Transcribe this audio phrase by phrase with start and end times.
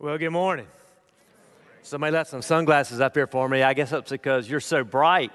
[0.00, 0.66] Well, good morning.
[1.84, 3.62] Somebody left some sunglasses up here for me.
[3.62, 5.30] I guess that's because you're so bright.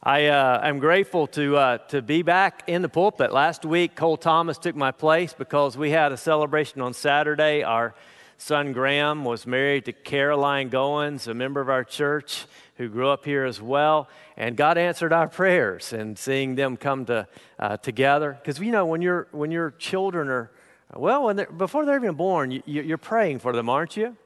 [0.00, 3.32] I uh, am grateful to, uh, to be back in the pulpit.
[3.32, 7.64] Last week, Cole Thomas took my place because we had a celebration on Saturday.
[7.64, 7.96] Our
[8.38, 12.46] son Graham was married to Caroline Goins, a member of our church
[12.76, 14.08] who grew up here as well.
[14.36, 17.26] And God answered our prayers and seeing them come to,
[17.58, 18.38] uh, together.
[18.40, 20.52] Because, you know, when, you when your children are
[20.96, 24.16] well, they're, before they're even born, you, are praying for them, aren't you?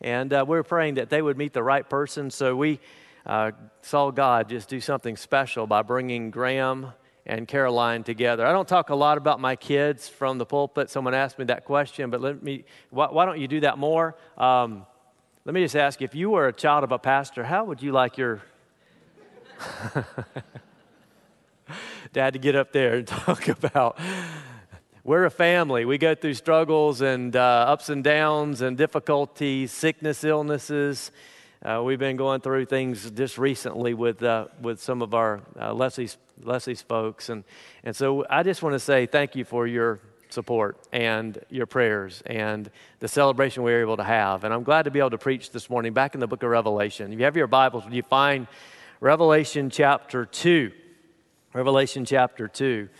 [0.00, 2.30] And uh, we're praying that they would meet the right person.
[2.30, 2.80] So we
[3.26, 6.92] uh, saw God just do something special by bringing Graham
[7.26, 8.46] and Caroline together.
[8.46, 10.88] I don't talk a lot about my kids from the pulpit.
[10.88, 14.16] Someone asked me that question, but let me, why, why don't you do that more?
[14.38, 14.86] Um,
[15.44, 17.92] let me just ask if you were a child of a pastor, how would you
[17.92, 18.40] like your
[22.12, 23.98] dad to get up there and talk about
[25.08, 25.86] we're a family.
[25.86, 31.12] We go through struggles and uh, ups and downs and difficulties, sickness, illnesses.
[31.64, 35.72] Uh, we've been going through things just recently with, uh, with some of our uh,
[35.72, 37.30] Leslie's, Leslie's folks.
[37.30, 37.44] And,
[37.84, 42.22] and so I just want to say thank you for your support and your prayers
[42.26, 44.44] and the celebration we were able to have.
[44.44, 46.50] And I'm glad to be able to preach this morning back in the book of
[46.50, 47.14] Revelation.
[47.14, 48.46] If you have your Bibles, you find
[49.00, 50.70] Revelation chapter 2?
[51.54, 52.90] Revelation chapter 2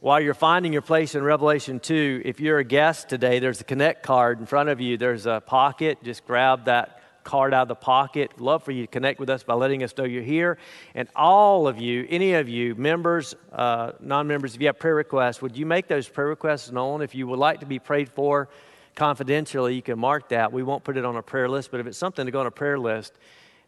[0.00, 3.64] while you're finding your place in Revelation 2, if you're a guest today, there's a
[3.64, 4.96] Connect card in front of you.
[4.96, 5.98] There's a pocket.
[6.04, 8.40] Just grab that card out of the pocket.
[8.40, 10.56] Love for you to connect with us by letting us know you're here.
[10.94, 14.94] And all of you, any of you, members, uh, non members, if you have prayer
[14.94, 17.02] requests, would you make those prayer requests known?
[17.02, 18.48] If you would like to be prayed for
[18.94, 20.52] confidentially, you can mark that.
[20.52, 22.46] We won't put it on a prayer list, but if it's something to go on
[22.46, 23.14] a prayer list,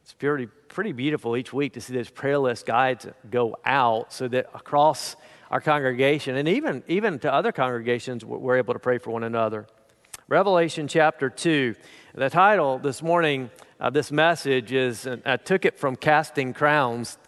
[0.02, 4.28] it's pretty, pretty beautiful each week to see those prayer list guides go out so
[4.28, 5.16] that across
[5.50, 9.66] our congregation, and even, even to other congregations, we're able to pray for one another.
[10.28, 11.74] Revelation chapter 2.
[12.14, 17.18] The title this morning of this message is I took it from Casting Crowns,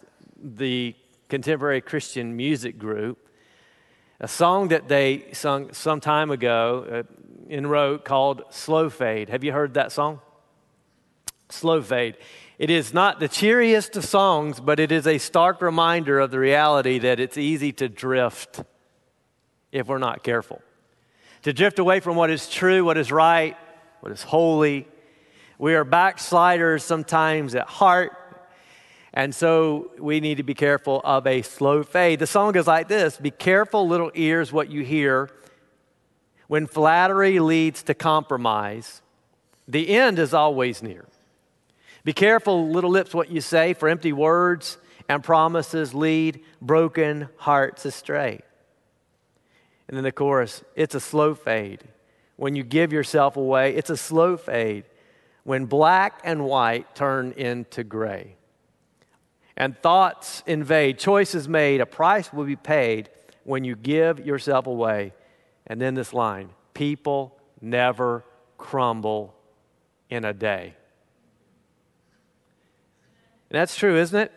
[0.41, 0.95] the
[1.27, 3.27] contemporary Christian music group,
[4.21, 9.27] a song that they sung some time ago uh, and wrote called Slow Fade.
[9.29, 10.21] Have you heard that song?
[11.49, 12.15] Slow Fade.
[12.59, 16.37] It is not the cheeriest of songs, but it is a stark reminder of the
[16.37, 18.61] reality that it's easy to drift
[19.71, 20.61] if we're not careful.
[21.43, 23.57] To drift away from what is true, what is right,
[24.01, 24.87] what is holy.
[25.57, 28.11] We are backsliders sometimes at heart,
[29.13, 32.19] and so we need to be careful of a slow fade.
[32.19, 35.29] The song goes like this Be careful, little ears, what you hear.
[36.47, 39.01] When flattery leads to compromise,
[39.67, 41.07] the end is always near.
[42.03, 44.77] Be careful, little lips, what you say, for empty words
[45.07, 48.41] and promises lead broken hearts astray.
[49.87, 51.83] And then the chorus it's a slow fade.
[52.35, 54.85] When you give yourself away, it's a slow fade.
[55.43, 58.35] When black and white turn into gray.
[59.55, 63.09] And thoughts invade, choices made, a price will be paid
[63.43, 65.13] when you give yourself away.
[65.67, 68.23] And then this line people never
[68.57, 69.35] crumble
[70.09, 70.75] in a day.
[73.53, 74.31] And that's true, isn't it?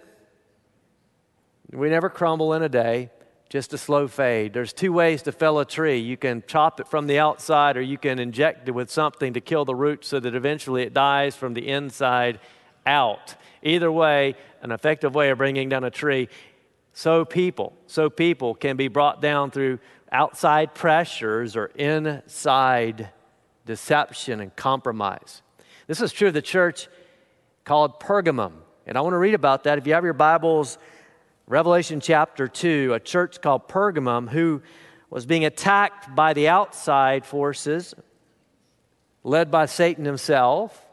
[1.72, 3.10] We never crumble in a day,
[3.49, 4.53] just a slow fade.
[4.53, 5.97] There's two ways to fell a tree.
[5.97, 9.41] You can chop it from the outside, or you can inject it with something to
[9.41, 12.41] kill the roots so that eventually it dies from the inside
[12.84, 13.37] out.
[13.62, 16.28] Either way, an effective way of bringing down a tree.
[16.93, 19.78] So people, so people can be brought down through
[20.12, 23.09] outside pressures or inside
[23.65, 25.41] deception and compromise.
[25.87, 26.88] This is true of the church
[27.65, 28.53] called Pergamum.
[28.89, 29.79] And I want to read about that.
[29.79, 30.79] If you have your Bibles,
[31.49, 34.63] Revelation chapter 2, a church called Pergamum who
[35.11, 37.97] was being attacked by the outside forces
[39.25, 40.87] led by Satan himself,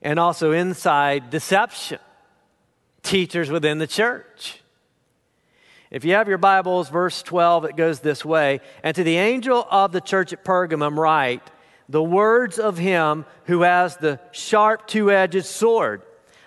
[0.00, 1.98] and also inside deception,
[3.02, 4.62] teachers within the church.
[5.90, 9.66] If you have your Bibles, verse 12, it goes this way And to the angel
[9.72, 11.50] of the church at Pergamum, write
[11.88, 16.02] the words of him who has the sharp two edged sword.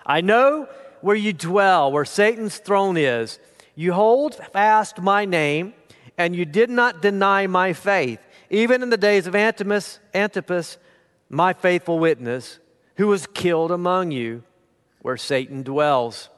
[0.08, 0.66] I know
[1.02, 3.38] where you dwell, where Satan's throne is.
[3.74, 5.74] You hold fast my name,
[6.16, 8.18] and you did not deny my faith,
[8.48, 10.78] even in the days of Antipas, Antipas,
[11.28, 12.58] my faithful witness,
[12.96, 14.42] who was killed among you,
[15.02, 16.30] where Satan dwells.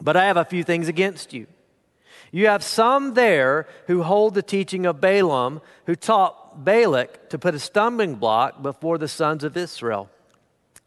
[0.00, 1.46] But I have a few things against you.
[2.32, 7.54] You have some there who hold the teaching of Balaam, who taught Balak to put
[7.54, 10.10] a stumbling block before the sons of Israel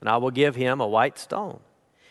[0.00, 1.60] and I will give him a white stone.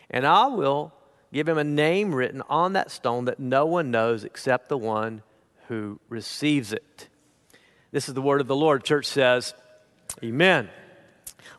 [0.09, 0.93] And I will
[1.33, 5.21] give him a name written on that stone that no one knows except the one
[5.67, 7.07] who receives it.
[7.91, 8.83] This is the word of the Lord.
[8.83, 9.53] Church says,
[10.23, 10.69] Amen.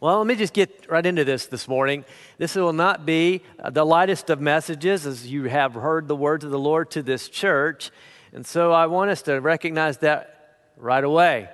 [0.00, 2.04] Well, let me just get right into this this morning.
[2.38, 6.44] This will not be uh, the lightest of messages as you have heard the words
[6.44, 7.90] of the Lord to this church.
[8.32, 11.48] And so I want us to recognize that right away.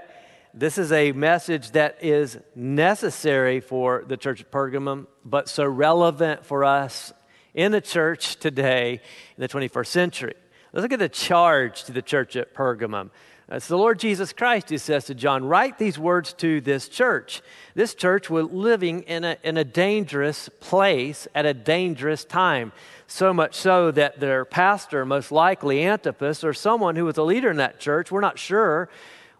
[0.58, 6.46] This is a message that is necessary for the church of Pergamum, but so relevant
[6.46, 7.12] for us
[7.52, 9.02] in the church today
[9.36, 10.32] in the 21st century.
[10.72, 13.10] Let's look at the charge to the church at Pergamum.
[13.50, 17.42] It's the Lord Jesus Christ who says to John, Write these words to this church.
[17.74, 22.72] This church was living in a, in a dangerous place at a dangerous time.
[23.06, 27.50] So much so that their pastor, most likely Antipas, or someone who was a leader
[27.50, 28.88] in that church, we're not sure,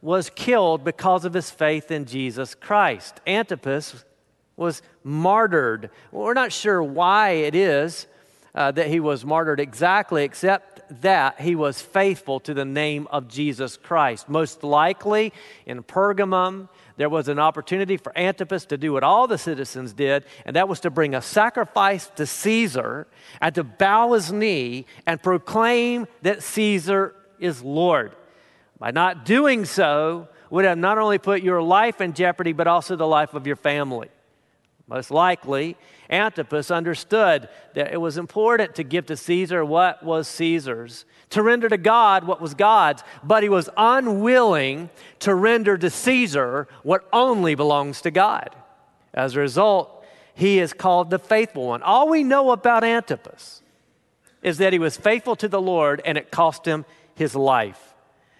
[0.06, 3.20] was killed because of his faith in Jesus Christ.
[3.26, 4.04] Antipas
[4.56, 5.90] was martyred.
[6.12, 8.06] We're not sure why it is
[8.54, 13.26] uh, that he was martyred exactly, except that he was faithful to the name of
[13.26, 14.28] Jesus Christ.
[14.28, 15.32] Most likely
[15.66, 20.24] in Pergamum, there was an opportunity for Antipas to do what all the citizens did,
[20.44, 23.08] and that was to bring a sacrifice to Caesar
[23.40, 28.14] and to bow his knee and proclaim that Caesar is Lord.
[28.78, 32.96] By not doing so, would have not only put your life in jeopardy, but also
[32.96, 34.08] the life of your family.
[34.88, 35.76] Most likely,
[36.08, 41.68] Antipas understood that it was important to give to Caesar what was Caesar's, to render
[41.68, 44.90] to God what was God's, but he was unwilling
[45.20, 48.54] to render to Caesar what only belongs to God.
[49.12, 51.82] As a result, he is called the faithful one.
[51.82, 53.62] All we know about Antipas
[54.42, 56.84] is that he was faithful to the Lord and it cost him
[57.16, 57.95] his life.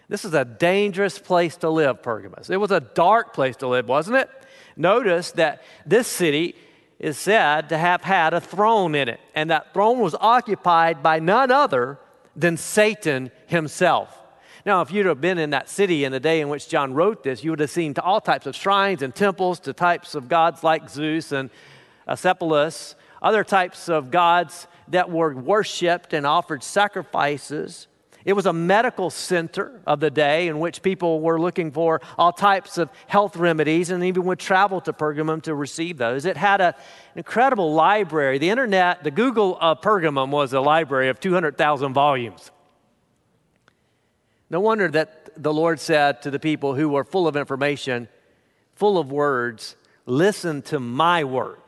[0.08, 2.49] This is a dangerous place to live, Pergamus.
[2.50, 4.31] It was a dark place to live, wasn't it?
[4.76, 6.55] Notice that this city
[6.99, 11.19] is said to have had a throne in it, and that throne was occupied by
[11.19, 11.99] none other
[12.35, 14.17] than Satan himself.
[14.64, 17.23] Now, if you'd have been in that city in the day in which John wrote
[17.23, 20.64] this, you would have seen all types of shrines and temples to types of gods
[20.64, 21.50] like Zeus and
[22.09, 27.87] Asclepius, other types of gods that were worshiped and offered sacrifices.
[28.26, 32.32] It was a medical center of the day in which people were looking for all
[32.32, 36.25] types of health remedies and even would travel to Pergamum to receive those.
[36.25, 36.75] It had a, an
[37.19, 38.38] incredible library.
[38.38, 42.50] The internet, the Google of Pergamum was a library of 200,000 volumes.
[44.50, 48.08] No wonder that the Lord said to the people who were full of information,
[48.75, 51.61] full of words, listen to my word.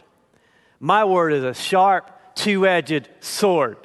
[0.81, 3.76] My word is a sharp, two edged sword.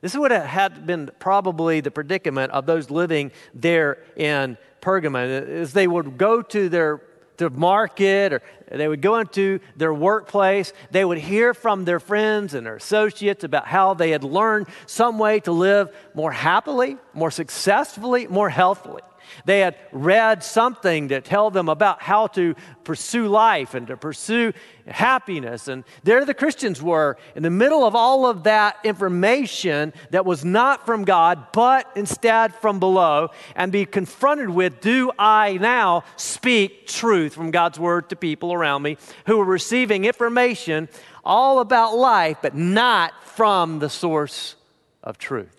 [0.00, 5.72] This would have had been probably the predicament of those living there in Pergamon, as
[5.72, 7.02] they would go to their
[7.40, 10.72] to market or they would go into their workplace.
[10.90, 15.18] They would hear from their friends and their associates about how they had learned some
[15.18, 19.02] way to live more happily, more successfully, more healthily.
[19.44, 22.54] They had read something to tell them about how to
[22.84, 24.52] pursue life and to pursue
[24.86, 25.68] happiness.
[25.68, 30.44] And there the Christians were in the middle of all of that information that was
[30.44, 36.86] not from God, but instead from below, and be confronted with do I now speak
[36.86, 38.96] truth from God's word to people around me
[39.26, 40.88] who are receiving information
[41.24, 44.56] all about life, but not from the source
[45.02, 45.56] of truth?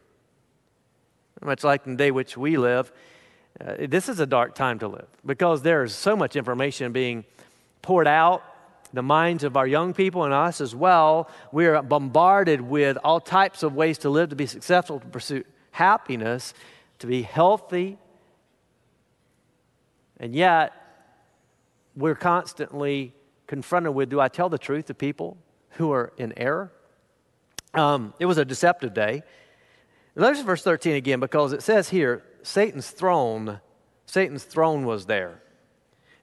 [1.44, 2.92] Much like in the day which we live,
[3.60, 7.26] uh, this is a dark time to live because there's so much information being
[7.82, 8.44] poured out
[8.94, 11.30] the minds of our young people and us as well.
[11.52, 16.54] We're bombarded with all types of ways to live, to be successful, to pursue happiness,
[17.00, 17.98] to be healthy.
[20.20, 20.74] And yet,
[21.96, 23.14] we're constantly
[23.48, 25.38] confronted with do I tell the truth to people
[25.72, 26.72] who are in error?
[27.74, 29.24] Um, it was a deceptive day.
[30.16, 33.62] Notice verse 13 again because it says here, Satan's throne,
[34.06, 35.42] Satan's throne was there.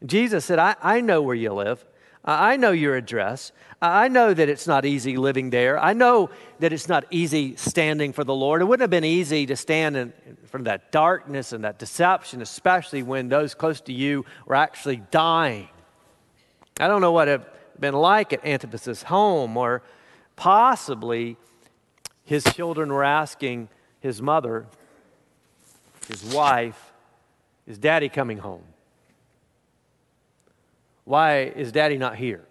[0.04, 1.84] Jesus said, I, I know where you live.
[2.24, 3.52] I know your address.
[3.80, 5.78] I know that it's not easy living there.
[5.78, 8.60] I know that it's not easy standing for the Lord.
[8.60, 10.12] It wouldn't have been easy to stand in,
[10.46, 15.68] from that darkness and that deception, especially when those close to you were actually dying.
[16.80, 17.46] I don't know what it had
[17.80, 19.82] been like at Antipas's home, or
[20.36, 21.36] possibly
[22.24, 23.68] his children were asking
[24.00, 24.66] his mother,
[26.08, 26.92] his wife,
[27.66, 28.64] is daddy coming home?
[31.04, 32.44] Why is daddy not here?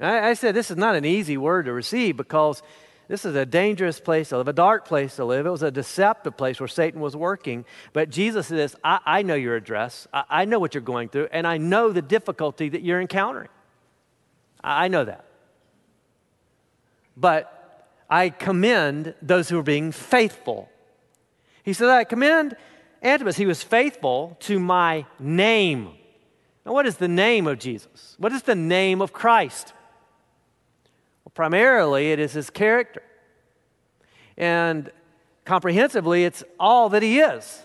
[0.00, 2.62] I, I said this is not an easy word to receive because
[3.08, 5.46] this is a dangerous place to live, a dark place to live.
[5.46, 7.64] It was a deceptive place where Satan was working.
[7.92, 10.08] But Jesus says, I, I know your address.
[10.12, 13.48] I, I, know what you're going through, and I know the difficulty that you're encountering.
[14.62, 15.24] I, I know that.
[17.16, 17.52] But
[18.10, 20.68] I commend those who are being faithful.
[21.66, 22.56] He said, I commend
[23.02, 23.36] Antipas.
[23.36, 25.90] He was faithful to my name.
[26.64, 28.14] Now, what is the name of Jesus?
[28.18, 29.72] What is the name of Christ?
[31.24, 33.02] Well, primarily, it is his character.
[34.36, 34.92] And
[35.44, 37.60] comprehensively, it's all that he is.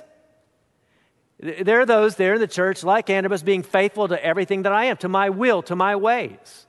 [1.39, 4.85] There are those there in the church, like Antipas, being faithful to everything that I
[4.85, 6.65] am, to my will, to my ways.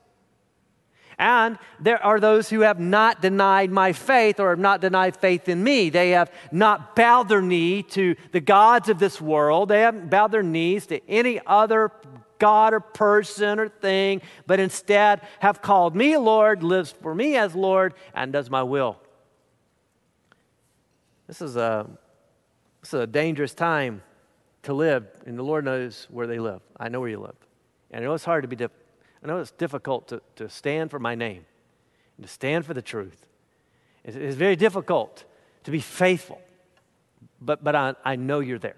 [1.17, 5.47] And there are those who have not denied my faith or have not denied faith
[5.47, 5.89] in me.
[5.89, 9.69] They have not bowed their knee to the gods of this world.
[9.69, 11.91] They haven't bowed their knees to any other
[12.39, 17.55] God or person or thing, but instead have called me Lord, lives for me as
[17.55, 18.97] Lord, and does my will.
[21.27, 21.89] This is a,
[22.81, 24.01] this is a dangerous time
[24.63, 26.61] to live, and the Lord knows where they live.
[26.77, 27.35] I know where you live.
[27.91, 28.71] And I know it's hard to be, diff-
[29.23, 31.45] I know it's difficult to, to stand for my name
[32.17, 33.25] and to stand for the truth.
[34.03, 35.23] It's, it's very difficult
[35.63, 36.41] to be faithful,
[37.41, 38.75] but, but I, I know you're there.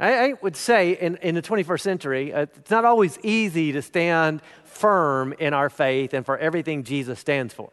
[0.00, 3.82] I, I would say in, in the 21st century, uh, it's not always easy to
[3.82, 7.70] stand firm in our faith and for everything Jesus stands for.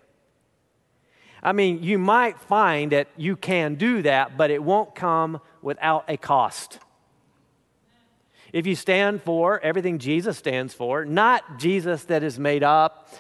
[1.42, 6.04] I mean, you might find that you can do that, but it won't come without
[6.10, 6.80] a cost.
[8.54, 13.14] If you stand for everything Jesus stands for, not Jesus that is made up,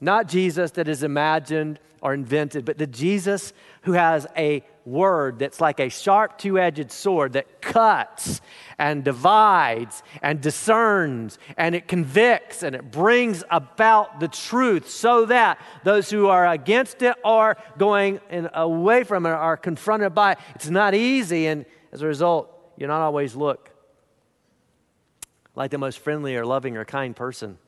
[0.00, 5.60] not Jesus that is imagined or invented, but the Jesus who has a word that's
[5.60, 8.40] like a sharp two edged sword that cuts
[8.78, 15.60] and divides and discerns and it convicts and it brings about the truth so that
[15.84, 20.38] those who are against it are going in, away from it are confronted by it.
[20.54, 23.69] It's not easy, and as a result, you not always look
[25.60, 27.58] like the most friendly or loving or kind person.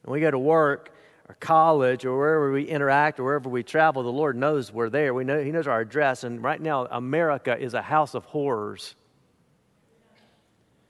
[0.00, 0.88] When we go to work,
[1.28, 5.12] or college or wherever we interact or wherever we travel, the Lord knows we're there.
[5.12, 6.24] We know, He knows our address.
[6.24, 8.94] And right now, America is a house of horrors.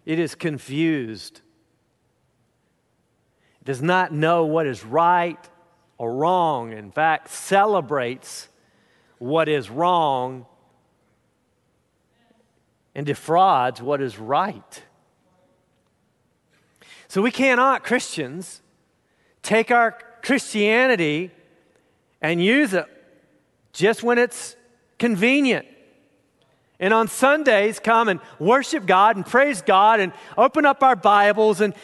[0.06, 1.40] It is confused.
[3.62, 5.44] It does not know what is right
[5.98, 6.72] or wrong.
[6.72, 8.48] In fact, celebrates
[9.18, 10.46] what is wrong
[12.94, 14.84] and defrauds what is right.
[17.12, 18.62] So we cannot, Christians,
[19.42, 21.30] take our Christianity
[22.22, 22.86] and use it
[23.74, 24.56] just when it's
[24.98, 25.66] convenient.
[26.80, 31.60] And on Sundays, come and worship God and praise God and open up our Bibles
[31.60, 31.74] and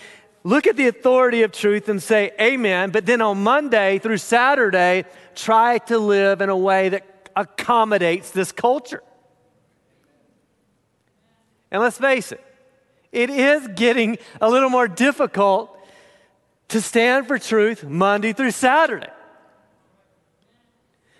[0.44, 2.90] look at the authority of truth and say amen.
[2.90, 5.04] But then on Monday through Saturday,
[5.34, 7.04] try to live in a way that
[7.36, 9.02] accommodates this culture.
[11.70, 12.42] And let's face it,
[13.12, 15.74] it is getting a little more difficult
[16.68, 19.10] to stand for truth Monday through Saturday.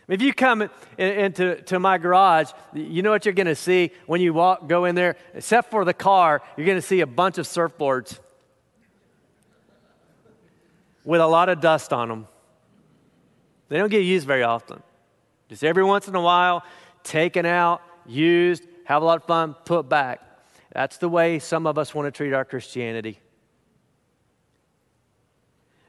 [0.09, 3.91] If you come in, into to my garage, you know what you're going to see
[4.07, 7.07] when you walk, go in there, except for the car, you're going to see a
[7.07, 8.19] bunch of surfboards
[11.05, 12.27] with a lot of dust on them.
[13.69, 14.83] They don't get used very often.
[15.49, 16.65] Just every once in a while,
[17.03, 20.23] taken out, used, have a lot of fun, put back.
[20.73, 23.21] That's the way some of us want to treat our Christianity.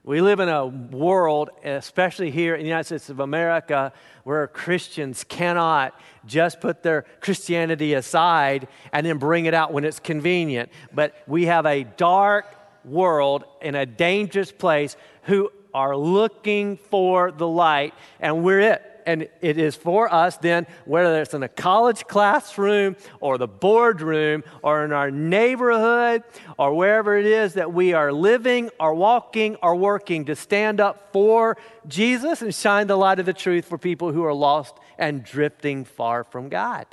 [0.04, 3.94] We live in a world, especially here in the United States of America,
[4.24, 10.00] where Christians cannot just put their Christianity aside and then bring it out when it's
[10.00, 10.72] convenient.
[10.94, 12.56] But we have a dark
[12.86, 19.28] world in a dangerous place who are looking for the light, and we're it and
[19.42, 24.86] it is for us then, whether it's in a college classroom or the boardroom or
[24.86, 26.24] in our neighborhood
[26.60, 31.12] or wherever it is that we are living or walking or working, to stand up
[31.12, 35.24] for Jesus and shine the light of the truth for people who are lost and
[35.24, 36.86] drifting far from God.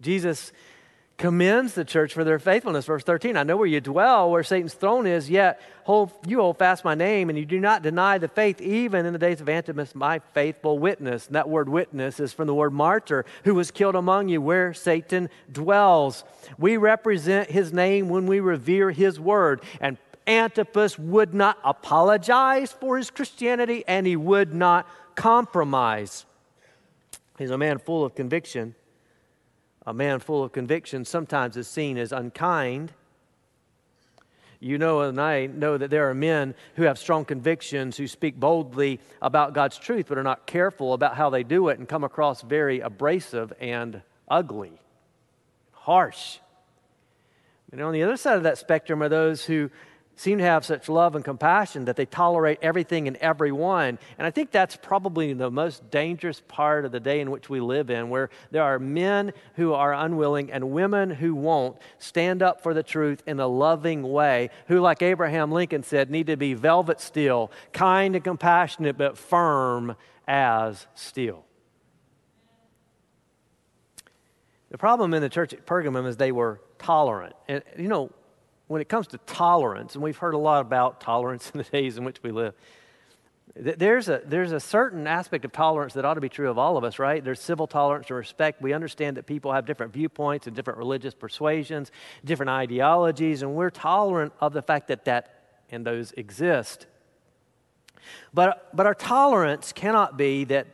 [0.00, 0.52] Jesus
[1.20, 2.86] commends the church for their faithfulness.
[2.86, 6.56] Verse 13 I know where you dwell, where Satan's throne is, yet hold, you hold
[6.56, 9.48] fast my name, and you do not deny the faith, even in the days of
[9.48, 11.26] Antipas, my faithful witness.
[11.26, 14.72] And that word witness is from the word martyr, who was killed among you, where
[14.72, 16.24] Satan dwells.
[16.56, 19.60] We represent his name when we revere his word.
[19.78, 26.24] And Antipas would not apologize for his Christianity, and he would not compromise.
[27.36, 28.74] He's a man full of conviction
[29.86, 32.92] a man full of conviction sometimes is seen as unkind.
[34.62, 38.38] You know, and I know that there are men who have strong convictions who speak
[38.38, 42.04] boldly about God's truth, but are not careful about how they do it and come
[42.04, 44.72] across very abrasive and ugly,
[45.72, 46.38] harsh.
[47.72, 49.70] And on the other side of that spectrum are those who
[50.20, 53.98] seem to have such love and compassion that they tolerate everything and everyone.
[54.18, 57.58] And I think that's probably the most dangerous part of the day in which we
[57.58, 62.62] live in, where there are men who are unwilling and women who won't stand up
[62.62, 66.52] for the truth in a loving way, who, like Abraham Lincoln said, need to be
[66.52, 69.96] velvet steel, kind and compassionate, but firm
[70.28, 71.46] as steel.
[74.70, 77.34] The problem in the church at Pergamum is they were tolerant.
[77.48, 78.10] And, you know,
[78.70, 81.98] when it comes to tolerance, and we've heard a lot about tolerance in the days
[81.98, 82.54] in which we live,
[83.56, 86.76] there's a, there's a certain aspect of tolerance that ought to be true of all
[86.76, 87.24] of us, right?
[87.24, 88.62] There's civil tolerance and respect.
[88.62, 91.90] We understand that people have different viewpoints and different religious persuasions,
[92.24, 96.86] different ideologies, and we're tolerant of the fact that that and those exist.
[98.32, 100.68] But, but our tolerance cannot be that,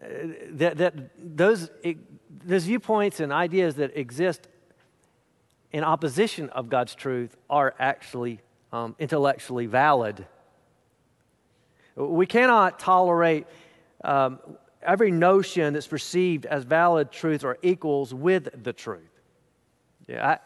[0.00, 0.06] uh,
[0.50, 1.70] that, that those,
[2.30, 4.46] those viewpoints and ideas that exist
[5.72, 8.40] in opposition of God's truth are actually
[8.72, 10.26] um, intellectually valid.
[11.96, 13.46] We cannot tolerate
[14.04, 14.38] um,
[14.82, 19.02] every notion that's perceived as valid truth or equals with the truth.
[20.08, 20.38] Yeah,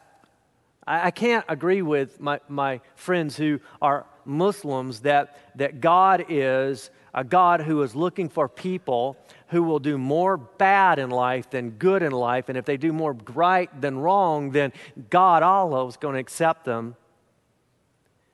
[0.87, 6.91] I, I can't agree with my, my friends who are Muslims that, that God is
[7.17, 9.17] a God who is looking for people
[9.49, 12.51] who will do more bad in life than good in life.
[12.51, 14.73] And if they do more right than wrong, then
[15.09, 16.95] God Allah is going to accept them.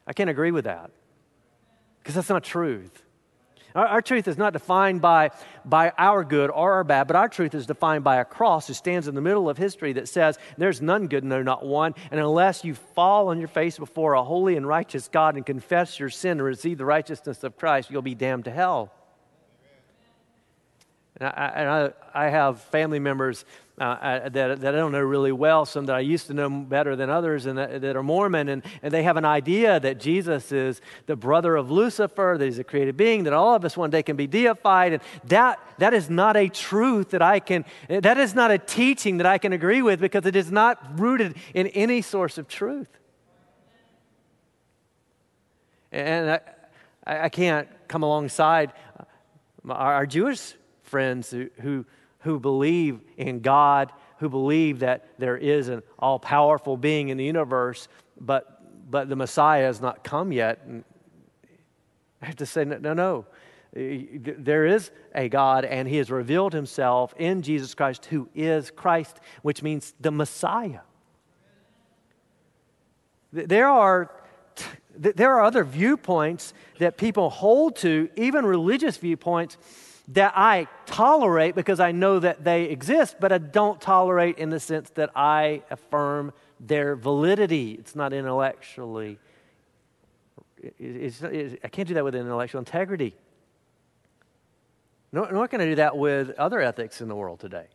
[0.04, 0.90] I can't agree with that
[1.98, 3.01] because that's not truth.
[3.74, 5.30] Our, our, truth is not defined by,
[5.64, 8.74] by our good or our bad, but our truth is defined by a cross who
[8.74, 11.94] stands in the middle of history that says, There's none good, no, not one.
[12.10, 15.98] And unless you fall on your face before a holy and righteous God and confess
[15.98, 18.92] your sin and receive the righteousness of Christ, you'll be damned to hell.
[21.16, 23.44] And I, and I, I have family members
[23.82, 26.94] uh, that, that I don't know really well, some that I used to know better
[26.94, 30.52] than others, and that, that, are Mormon, and, and they have an idea that Jesus
[30.52, 33.90] is the brother of Lucifer, that he's a created being, that all of us one
[33.90, 34.92] day can be deified.
[34.92, 39.16] And that, that is not a truth that I can, that is not a teaching
[39.16, 42.88] that I can agree with because it is not rooted in any source of truth.
[45.90, 48.72] And I, I can't come alongside
[49.68, 51.84] our, our Jewish friends who, who,
[52.22, 57.24] who believe in God, who believe that there is an all powerful being in the
[57.24, 57.88] universe,
[58.20, 60.60] but, but the Messiah has not come yet.
[60.66, 60.84] And
[62.20, 63.26] I have to say, no, no, no.
[63.74, 69.18] There is a God, and He has revealed Himself in Jesus Christ, who is Christ,
[69.40, 70.80] which means the Messiah.
[73.32, 74.10] There are
[74.94, 79.56] there are other viewpoints that people hold to, even religious viewpoints,
[80.08, 84.60] that I tolerate because I know that they exist, but I don't tolerate in the
[84.60, 87.72] sense that I affirm their validity.
[87.72, 89.18] It's not intellectually,
[90.78, 93.14] it's, it's, I can't do that with intellectual integrity.
[95.12, 97.66] Nor, nor can I do that with other ethics in the world today.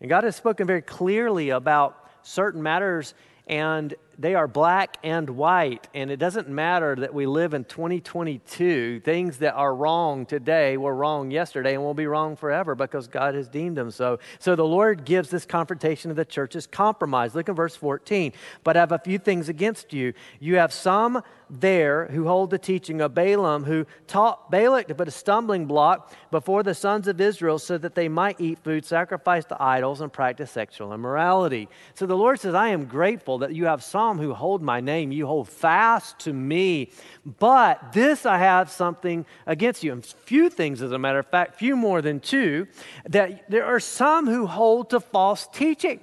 [0.00, 3.14] And God has spoken very clearly about certain matters
[3.46, 5.88] and they are black and white.
[5.94, 9.00] And it doesn't matter that we live in 2022.
[9.00, 13.34] Things that are wrong today were wrong yesterday and will be wrong forever because God
[13.34, 14.18] has deemed them so.
[14.38, 17.34] So the Lord gives this confrontation of the church's compromise.
[17.34, 18.32] Look at verse 14.
[18.64, 20.14] But I have a few things against you.
[20.40, 25.08] You have some there who hold the teaching of Balaam, who taught Balak to put
[25.08, 29.48] a stumbling block before the sons of Israel so that they might eat food sacrificed
[29.50, 31.68] to idols and practice sexual immorality.
[31.94, 35.12] So the Lord says, I am grateful that you have some who hold my name.
[35.12, 36.90] You hold fast to me.
[37.24, 39.92] But this I have something against you.
[39.92, 42.66] And few things, as a matter of fact, few more than two,
[43.08, 46.00] that there are some who hold to false teaching.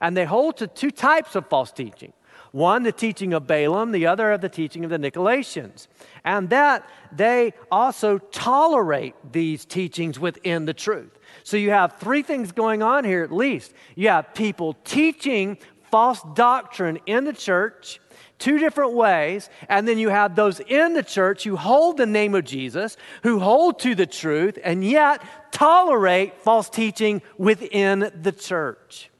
[0.00, 2.12] And they hold to two types of false teaching.
[2.56, 5.88] One, the teaching of Balaam, the other, of the teaching of the Nicolaitans.
[6.24, 11.18] And that they also tolerate these teachings within the truth.
[11.44, 13.74] So you have three things going on here at least.
[13.94, 15.58] You have people teaching
[15.90, 18.00] false doctrine in the church
[18.38, 19.50] two different ways.
[19.68, 23.38] And then you have those in the church who hold the name of Jesus, who
[23.38, 29.10] hold to the truth, and yet tolerate false teaching within the church.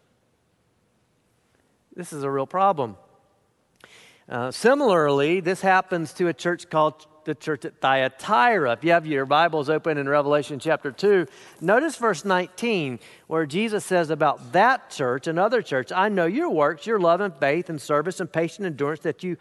[1.95, 2.97] This is a real problem.
[4.29, 8.73] Uh, similarly, this happens to a church called the church at Thyatira.
[8.73, 11.27] If you have your Bibles open in Revelation chapter 2,
[11.61, 16.87] notice verse 19, where Jesus says about that church, another church, I know your works,
[16.87, 19.37] your love and faith and service and patient endurance, that you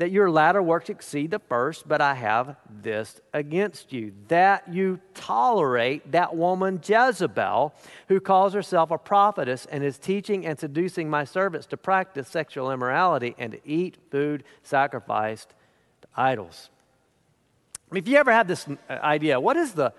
[0.00, 4.98] that your latter works exceed the first, but I have this against you, that you
[5.12, 7.74] tolerate that woman Jezebel,
[8.08, 12.70] who calls herself a prophetess and is teaching and seducing my servants to practice sexual
[12.70, 15.50] immorality and to eat food sacrificed
[16.00, 16.70] to idols.
[17.92, 19.92] If you ever had this uh, idea, what is the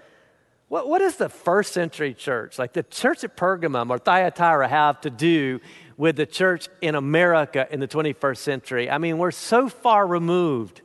[0.71, 5.01] what, what does the first century church, like the church at Pergamum or Thyatira, have
[5.01, 5.59] to do
[5.97, 8.89] with the church in America in the 21st century.
[8.89, 10.81] I mean, we're so far removed.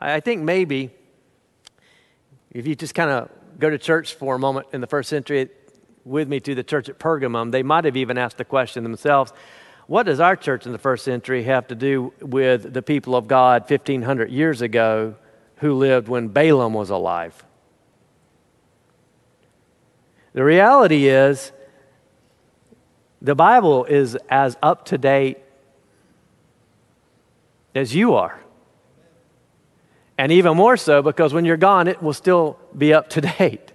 [0.00, 0.90] I think maybe
[2.50, 5.48] if you just kind of go to church for a moment in the first century
[6.04, 9.32] with me to the church at Pergamum, they might have even asked the question themselves
[9.90, 13.26] what does our church in the first century have to do with the people of
[13.26, 15.16] God 1,500 years ago
[15.56, 17.44] who lived when Balaam was alive?
[20.32, 21.50] The reality is,
[23.22, 25.38] the Bible is as up to date
[27.74, 28.40] as you are.
[30.16, 33.72] And even more so because when you're gone, it will still be up to date.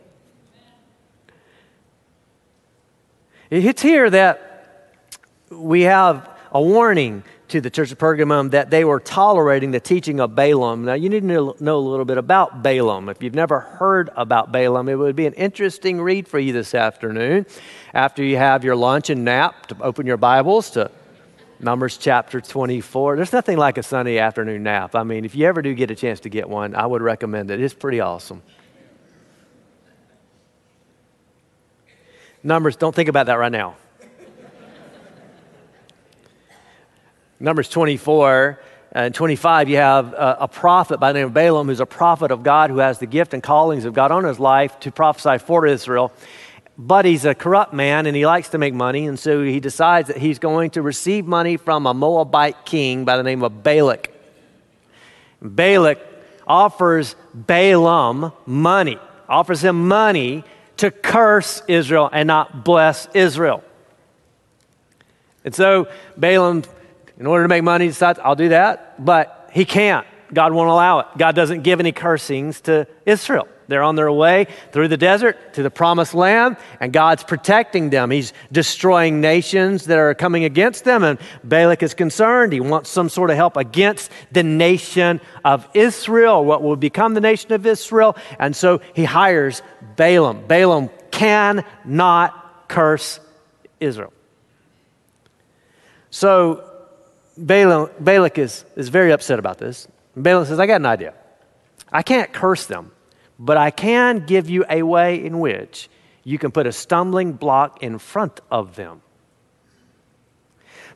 [3.50, 4.90] It's here that
[5.50, 10.20] we have a warning to the church of Pergamum that they were tolerating the teaching
[10.20, 10.86] of Balaam.
[10.86, 13.10] Now, you need to know a little bit about Balaam.
[13.10, 16.74] If you've never heard about Balaam, it would be an interesting read for you this
[16.74, 17.46] afternoon
[17.94, 20.90] after you have your lunch and nap to open your Bibles to
[21.60, 23.16] Numbers chapter 24.
[23.16, 24.96] There's nothing like a Sunday afternoon nap.
[24.96, 27.52] I mean, if you ever do get a chance to get one, I would recommend
[27.52, 27.62] it.
[27.62, 28.42] It's pretty awesome.
[32.44, 33.78] Numbers, don't think about that right now.
[37.40, 38.60] Numbers 24
[38.96, 41.86] uh, and 25, you have a, a, prophet by the name of Balaam who's a
[41.86, 44.92] prophet of God who has the gift and callings of God on his life to
[44.92, 46.14] prophesy for Israel.
[46.78, 50.08] But he's a corrupt man and he likes to make money, and so he decides
[50.08, 54.14] that he's going to receive money from a Moabite king by the name of Balak.
[55.42, 56.00] Balak
[56.48, 60.46] offers Balaam money, offers him money
[60.78, 63.62] to curse Israel and not bless Israel.
[65.44, 66.64] And so Balaam
[67.20, 69.04] in order to make money, he decides, I'll do that.
[69.04, 70.06] But he can't.
[70.34, 71.08] God won't allow it.
[71.18, 73.48] God doesn't give any cursings to Israel.
[73.68, 78.12] They're on their way through the desert to the promised land, and God's protecting them.
[78.12, 82.54] He's destroying nations that are coming against them, and Balak is concerned.
[82.54, 87.22] He wants some sort of help against the nation of Israel, what will become the
[87.22, 88.16] nation of Israel.
[88.38, 89.64] And so he hires
[89.96, 90.46] Balaam.
[90.46, 93.20] Balaam cannot curse
[93.80, 94.14] Israel.
[96.12, 96.75] So
[97.38, 99.88] Balaam, Balak is, is very upset about this.
[100.16, 101.14] Balaam says, I got an idea.
[101.92, 102.92] I can't curse them,
[103.38, 105.90] but I can give you a way in which
[106.24, 109.02] you can put a stumbling block in front of them.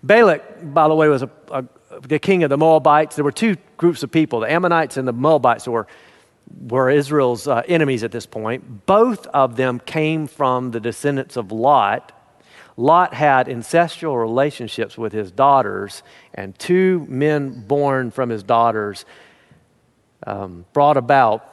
[0.01, 1.65] Balak, by the way, was a, a,
[2.01, 3.15] the king of the Moabites.
[3.15, 5.87] There were two groups of people the Ammonites and the Moabites were,
[6.67, 8.85] were Israel's uh, enemies at this point.
[8.85, 12.13] Both of them came from the descendants of Lot
[12.79, 16.01] Lot had incestual relationships with his daughters,
[16.33, 19.03] and two men born from his daughters
[20.25, 21.45] um, brought about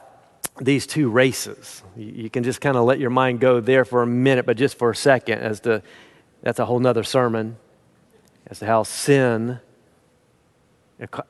[0.61, 1.83] these two races.
[1.97, 4.55] You, you can just kind of let your mind go there for a minute, but
[4.55, 5.83] just for a second, as to
[6.43, 7.57] that's a whole nother sermon
[8.45, 9.59] as to how sin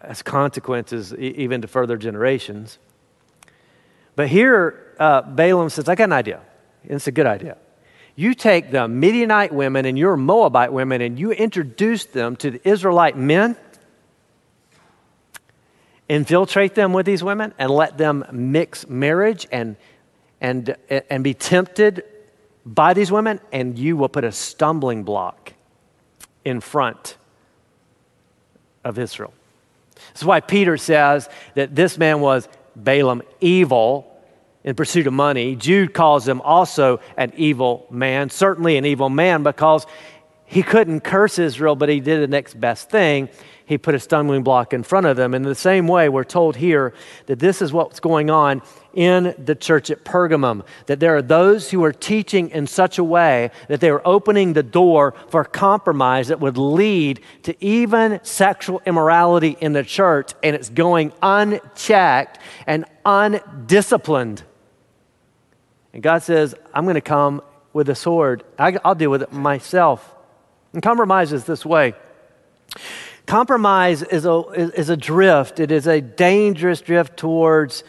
[0.04, 2.78] has consequences even to further generations.
[4.16, 6.42] But here, uh, Balaam says, I got an idea.
[6.84, 7.58] It's a good idea
[8.18, 12.68] you take the Midianite women and your Moabite women and you introduce them to the
[12.68, 13.56] Israelite men,
[16.10, 19.76] infiltrate them with these women, and let them mix marriage and,
[20.42, 22.04] and, and be tempted
[22.66, 25.54] by these women, and you will put a stumbling block
[26.44, 27.18] in front
[28.84, 29.32] of Israel.
[30.14, 34.07] This is why Peter says that this man was Balaam evil
[34.68, 35.56] in pursuit of money.
[35.56, 39.88] Jude calls him also an evil man, certainly an evil man because
[40.44, 43.30] he couldn't curse Israel, but he did the next best thing.
[43.66, 45.34] He put a stumbling block in front of them.
[45.34, 46.94] In the same way, we're told here
[47.28, 48.62] that this is what's going on
[48.94, 50.66] in the church at Pergamum.
[50.88, 54.52] That there are those who are teaching in such a way that they are opening
[54.52, 60.58] the door for compromise that would lead to even sexual immorality in the church, and
[60.58, 64.44] it's going unchecked and undisciplined.
[65.98, 67.42] And God says, I'm going to come
[67.74, 68.44] with a sword.
[68.60, 70.14] I, will deal with it myself.
[70.72, 71.96] And compromise is this way
[73.26, 77.84] Compromise is a, is a drift, it is a dangerous drift towards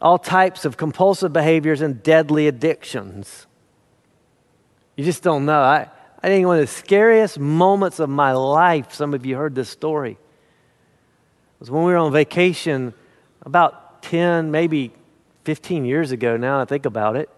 [0.00, 3.46] all types of compulsive behaviors and deadly addictions.
[4.96, 5.60] You just don't know.
[5.60, 5.90] I,
[6.22, 9.68] I think one of the scariest moments of my life, some of you heard this
[9.68, 10.16] story,
[11.60, 12.94] was when we were on vacation
[13.42, 14.90] about 10, maybe
[15.44, 17.28] 15 years ago now, I think about it.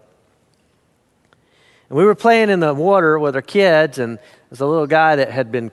[1.89, 4.17] And we were playing in the water with our kids, and
[4.49, 5.71] there's a little guy that had been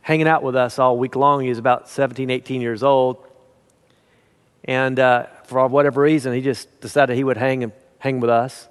[0.00, 1.42] hanging out with us all week long.
[1.42, 3.26] He was about 17, 18 years old.
[4.64, 8.68] And uh, for whatever reason, he just decided he would hang, and, hang with us.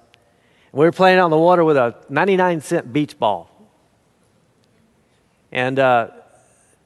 [0.72, 3.50] And we were playing in the water with a 99 cent beach ball.
[5.52, 6.08] And uh,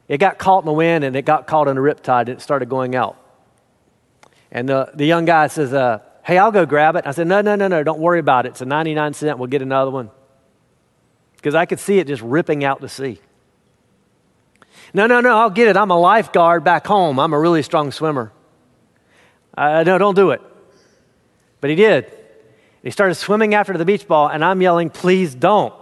[0.09, 2.40] it got caught in the wind and it got caught in a riptide and it
[2.40, 3.16] started going out.
[4.50, 7.06] And the, the young guy says, uh, Hey, I'll go grab it.
[7.06, 8.50] I said, No, no, no, no, don't worry about it.
[8.50, 9.38] It's a 99 cent.
[9.38, 10.10] We'll get another one.
[11.37, 13.20] Because I could see it just ripping out to sea.
[14.94, 15.76] No, no, no, I'll get it.
[15.76, 17.18] I'm a lifeguard back home.
[17.18, 18.32] I'm a really strong swimmer.
[19.56, 20.40] Uh, no, don't do it.
[21.60, 22.10] But he did.
[22.82, 25.74] He started swimming after the beach ball, and I'm yelling, Please don't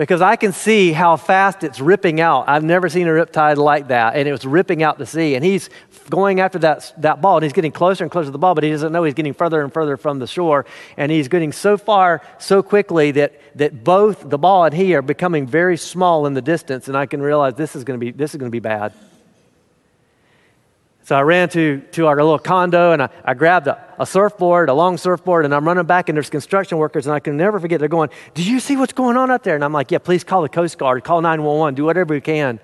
[0.00, 2.48] because I can see how fast it's ripping out.
[2.48, 5.34] I've never seen a riptide like that, and it was ripping out to sea.
[5.34, 5.68] And he's
[6.08, 8.64] going after that, that ball, and he's getting closer and closer to the ball, but
[8.64, 10.64] he doesn't know he's getting further and further from the shore.
[10.96, 15.02] And he's getting so far so quickly that, that both the ball and he are
[15.02, 18.10] becoming very small in the distance, and I can realize this is going to be,
[18.10, 18.94] this is going to be bad.
[21.10, 24.68] So I ran to, to our little condo and I, I grabbed a, a, surfboard,
[24.68, 27.58] a long surfboard, and I'm running back, and there's construction workers, and I can never
[27.58, 29.56] forget they're going, Do you see what's going on out there?
[29.56, 32.60] And I'm like, Yeah, please call the Coast Guard, call 911, do whatever you can.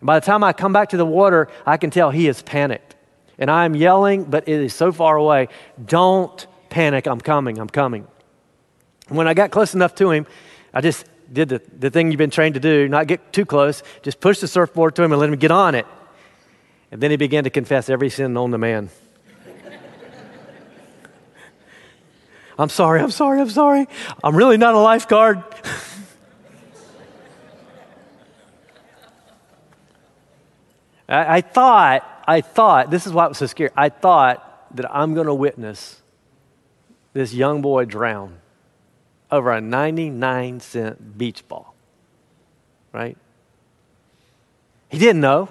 [0.00, 2.42] And by the time I come back to the water, I can tell he is
[2.42, 2.96] panicked.
[3.38, 5.48] And I'm yelling, but it is so far away.
[5.82, 8.06] Don't panic, I'm coming, I'm coming.
[9.08, 10.26] And when I got close enough to him,
[10.74, 13.82] I just did the, the thing you've been trained to do, not get too close,
[14.02, 15.86] just push the surfboard to him and let him get on it.
[16.90, 18.90] And then he began to confess every sin known to man.
[22.58, 23.88] I'm sorry, I'm sorry, I'm sorry.
[24.22, 25.42] I'm really not a lifeguard.
[31.08, 33.70] I, I, thought, I thought, this is why it was so scary.
[33.76, 36.02] I thought that I'm going to witness
[37.14, 38.40] this young boy drown
[39.30, 41.74] over a 99 cent beach ball.
[42.92, 43.16] Right?
[44.90, 45.48] He didn't know.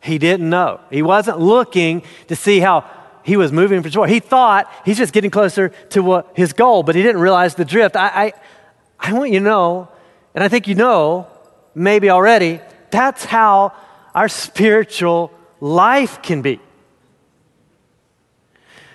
[0.00, 0.80] He didn't know.
[0.90, 2.88] He wasn't looking to see how
[3.22, 4.06] he was moving for shore.
[4.06, 7.64] He thought he's just getting closer to what, his goal, but he didn't realize the
[7.64, 7.96] drift.
[7.96, 8.32] I, I,
[8.98, 9.88] I want you to know,
[10.34, 11.26] and I think you know,
[11.74, 12.60] maybe already,
[12.90, 13.72] that's how
[14.14, 16.60] our spiritual life can be.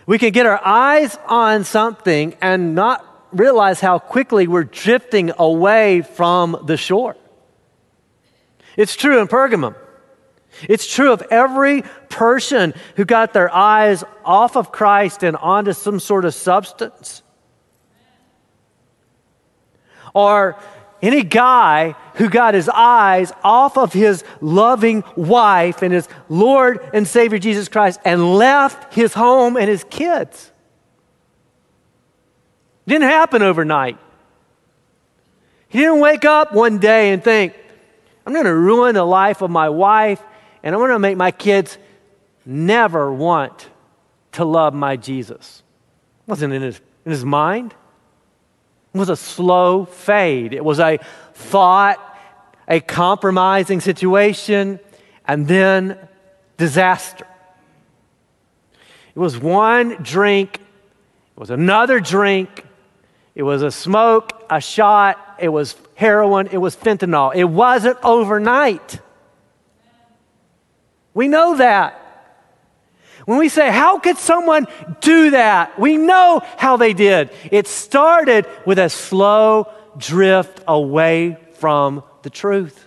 [0.08, 6.02] We can get our eyes on something and not realize how quickly we're drifting away
[6.02, 7.16] from the shore.
[8.78, 9.76] It's true in Pergamum.
[10.64, 16.00] It's true of every person who got their eyes off of Christ and onto some
[16.00, 17.24] sort of substance.
[20.14, 20.58] Or
[21.02, 27.08] any guy who got his eyes off of his loving wife and his Lord and
[27.08, 30.52] Savior Jesus Christ and left his home and his kids.
[32.88, 33.98] Didn't happen overnight.
[35.68, 37.54] He didn't wake up one day and think,
[38.26, 40.24] I'm going to ruin the life of my wife
[40.66, 41.78] and I want to make my kids
[42.44, 43.70] never want
[44.34, 45.62] to love my Jesus.
[46.28, 47.74] It wasn't in his, in his mind.
[48.94, 50.54] It was a slow fade.
[50.54, 51.00] It was a
[51.36, 52.00] thought,
[52.68, 54.80] a compromising situation,
[55.28, 56.00] and then
[56.58, 57.28] disaster.
[59.14, 62.66] It was one drink, it was another drink,
[63.36, 67.36] it was a smoke, a shot, it was heroin, it was fentanyl.
[67.36, 69.00] It wasn't overnight.
[71.16, 72.02] We know that.
[73.26, 74.68] When we say, How could someone
[75.02, 75.80] do that?
[75.80, 77.32] We know how they did.
[77.52, 82.84] It started with a slow drift away from the truth.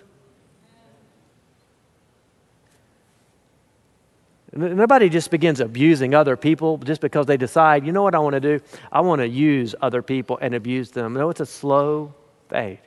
[4.52, 8.34] Nobody just begins abusing other people just because they decide, you know what I want
[8.34, 8.60] to do?
[8.90, 11.14] I want to use other people and abuse them.
[11.14, 12.14] No, it's a slow
[12.48, 12.80] fade.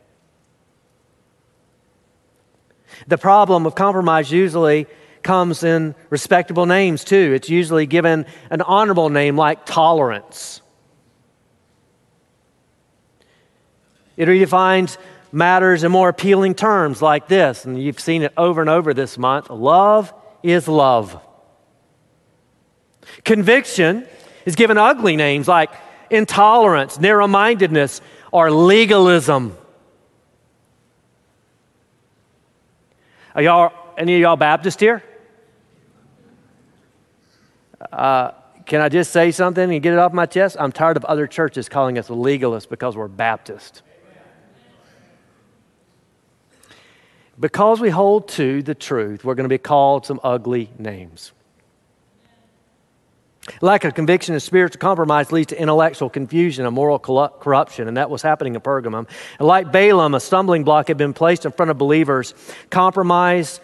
[3.07, 4.87] The problem of compromise usually
[5.23, 7.33] comes in respectable names too.
[7.35, 10.61] It's usually given an honorable name like tolerance.
[14.17, 14.97] It redefines
[15.31, 19.17] matters in more appealing terms like this, and you've seen it over and over this
[19.17, 21.19] month love is love.
[23.23, 24.05] Conviction
[24.45, 25.71] is given ugly names like
[26.09, 29.57] intolerance, narrow mindedness, or legalism.
[33.33, 35.03] Are y'all any of y'all Baptist here?
[37.91, 38.31] Uh,
[38.65, 40.55] can I just say something and get it off my chest?
[40.59, 43.81] I'm tired of other churches calling us legalists because we're Baptist.
[47.39, 51.31] Because we hold to the truth, we're going to be called some ugly names.
[53.61, 58.11] Lack of conviction and spiritual compromise leads to intellectual confusion and moral corruption, and that
[58.11, 59.07] was happening in Pergamum.
[59.39, 62.35] And like Balaam, a stumbling block had been placed in front of believers.
[62.69, 63.59] Compromise,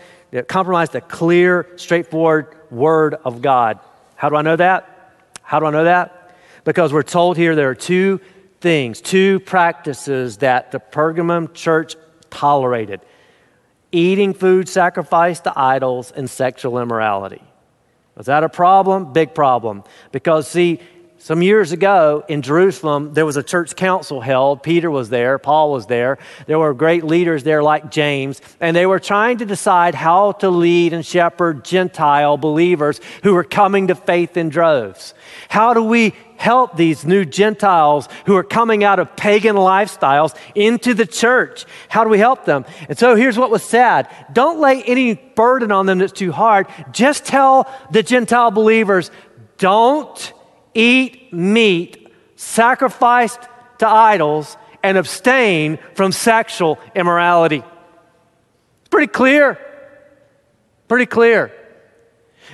[0.47, 3.79] compromised the clear, straightforward word of God.
[4.17, 5.13] How do I know that?
[5.41, 6.35] How do I know that?
[6.65, 8.19] Because we're told here there are two
[8.59, 11.95] things, two practices that the Pergamum church
[12.29, 12.99] tolerated
[13.91, 17.41] eating food sacrificed to idols and sexual immorality.
[18.15, 19.13] Was that a problem?
[19.13, 19.83] Big problem.
[20.11, 20.79] Because, see,
[21.27, 24.63] some years ago in Jerusalem, there was a church council held.
[24.63, 26.19] Peter was there, Paul was there.
[26.45, 30.49] There were great leaders there like James, and they were trying to decide how to
[30.49, 35.13] lead and shepherd Gentile believers who were coming to faith in droves.
[35.49, 40.93] How do we help these new Gentiles who are coming out of pagan lifestyles into
[40.93, 41.65] the church?
[41.89, 42.63] How do we help them?
[42.87, 46.67] And so here's what was said don't lay any burden on them that's too hard.
[46.93, 49.11] Just tell the Gentile believers,
[49.57, 50.33] don't
[50.77, 53.41] eat meat sacrificed
[53.79, 57.63] to idols and abstain from sexual immorality.
[58.81, 59.59] It's pretty clear.
[60.87, 61.51] Pretty clear.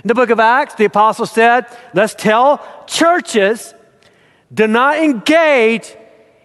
[0.03, 3.73] In the book of Acts, the apostle said, let's tell churches
[4.51, 5.95] do not engage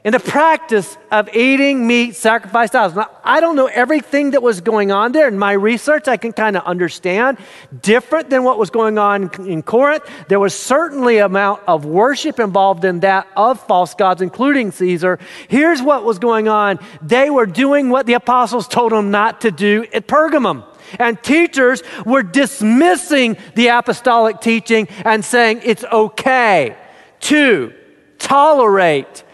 [0.04, 2.94] in the practice of eating meat sacrificed to idols.
[2.94, 5.26] Now, I don't know everything that was going on there.
[5.26, 7.38] In my research, I can kind of understand.
[7.82, 12.84] Different than what was going on in Corinth, there was certainly amount of worship involved
[12.84, 15.18] in that of false gods, including Caesar.
[15.48, 16.78] Here's what was going on.
[17.02, 20.64] They were doing what the apostles told them not to do at Pergamum.
[20.98, 26.76] And teachers were dismissing the apostolic teaching and saying it's okay
[27.20, 27.74] to
[28.18, 29.24] tolerate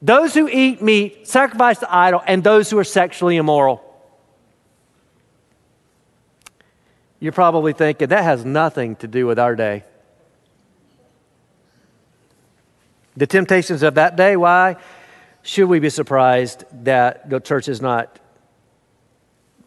[0.00, 3.84] those who eat meat sacrifice to idol and those who are sexually immoral.
[7.20, 9.84] You're probably thinking that has nothing to do with our day.
[13.16, 14.76] The temptations of that day, why
[15.42, 18.20] should we be surprised that the church is not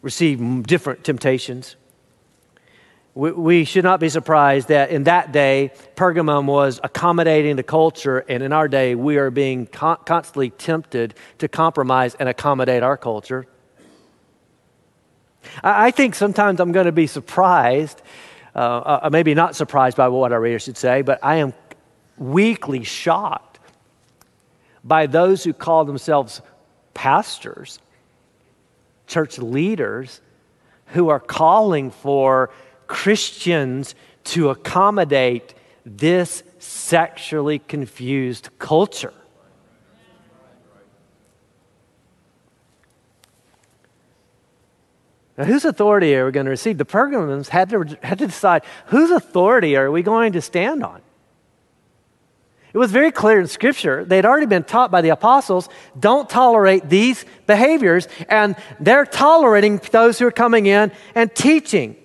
[0.02, 1.76] receive different temptations.
[3.14, 8.20] We, we, should not be surprised that in that day, Pergamum was accommodating the culture,
[8.20, 12.96] and in our day, we are being con- constantly tempted to compromise and accommodate our
[12.96, 13.46] culture.
[15.62, 18.00] I, I think sometimes I'm going to be surprised,
[18.54, 21.52] uh, uh, maybe not surprised by what I read, I should say, but I am
[22.16, 23.58] weekly shocked
[24.84, 26.40] by those who call themselves
[26.94, 27.78] pastors
[29.06, 30.22] church leaders
[30.86, 32.50] who are calling for
[32.92, 35.54] Christians to accommodate
[35.86, 39.14] this sexually confused culture.
[45.38, 46.76] Now, whose authority are we going to receive?
[46.76, 51.00] The Pergamums had to, had to decide whose authority are we going to stand on?
[52.74, 54.04] It was very clear in Scripture.
[54.04, 60.18] They'd already been taught by the apostles don't tolerate these behaviors, and they're tolerating those
[60.18, 61.96] who are coming in and teaching.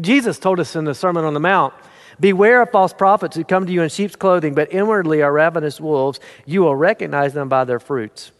[0.00, 1.74] Jesus told us in the Sermon on the Mount
[2.20, 5.80] Beware of false prophets who come to you in sheep's clothing, but inwardly are ravenous
[5.80, 6.20] wolves.
[6.46, 8.32] You will recognize them by their fruits.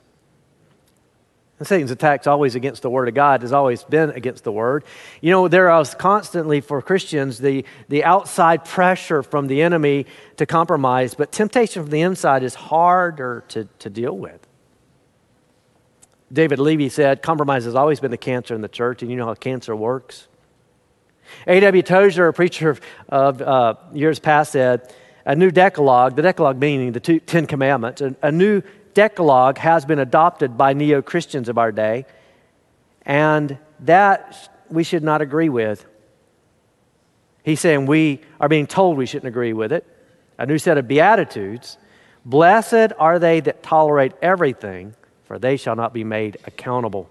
[1.59, 4.85] And Satan's attacks always against the Word of God has always been against the Word.
[5.21, 10.47] You know, there is constantly for Christians the, the outside pressure from the enemy to
[10.47, 14.47] compromise, but temptation from the inside is harder to, to deal with.
[16.33, 19.27] David Levy said, compromise has always been the cancer in the church, and you know
[19.27, 20.29] how cancer works.
[21.47, 21.83] A.W.
[21.83, 24.93] Tozer, a preacher of, of uh, years past, said,
[25.25, 28.63] a new Decalogue, the Decalogue meaning the two, Ten Commandments, a, a new
[28.95, 32.05] Decalogue has been adopted by neo Christians of our day,
[33.03, 35.87] and that we should not agree with.
[37.43, 39.87] He's saying we are being told we shouldn't agree with it.
[40.39, 41.79] A new set of Beatitudes.
[42.25, 47.11] Blessed are they that tolerate everything, for they shall not be made accountable.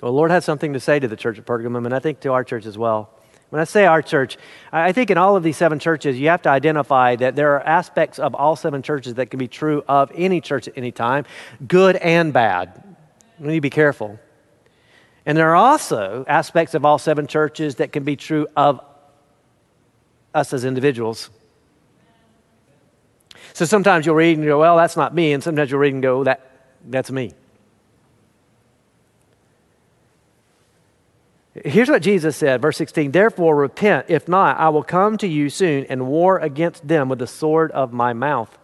[0.00, 2.20] Well, the Lord has something to say to the church at Pergamum, and I think
[2.20, 3.10] to our church as well.
[3.50, 4.36] When I say our church,
[4.70, 7.62] I think in all of these seven churches, you have to identify that there are
[7.66, 11.24] aspects of all seven churches that can be true of any church at any time,
[11.66, 12.96] good and bad.
[13.40, 14.20] We need to be careful.
[15.24, 18.80] And there are also aspects of all seven churches that can be true of
[20.34, 21.30] us as individuals.
[23.54, 25.32] So sometimes you'll read and go, well, that's not me.
[25.32, 27.32] And sometimes you'll read and go, that, that's me.
[31.64, 34.06] Here's what Jesus said, verse 16 Therefore, repent.
[34.08, 37.70] If not, I will come to you soon and war against them with the sword
[37.72, 38.56] of my mouth.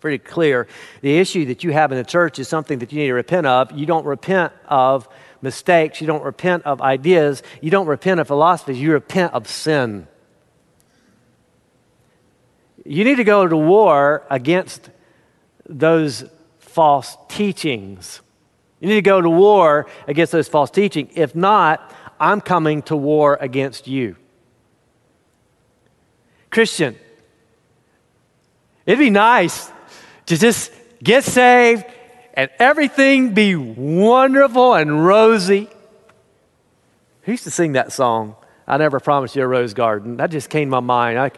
[0.00, 0.66] Pretty clear.
[1.00, 3.46] The issue that you have in the church is something that you need to repent
[3.46, 3.72] of.
[3.72, 5.08] You don't repent of
[5.40, 10.06] mistakes, you don't repent of ideas, you don't repent of philosophies, you repent of sin.
[12.84, 14.90] You need to go to war against
[15.66, 16.24] those
[16.58, 18.20] false teachings.
[18.80, 21.12] You need to go to war against those false teachings.
[21.14, 24.16] If not, I'm coming to war against you.
[26.50, 26.96] Christian,
[28.86, 29.70] it'd be nice
[30.26, 31.84] to just get saved
[32.34, 35.68] and everything be wonderful and rosy.
[37.22, 38.36] Who used to sing that song?
[38.66, 40.16] I never promised you a rose garden.
[40.16, 41.18] That just came to my mind.
[41.18, 41.30] I,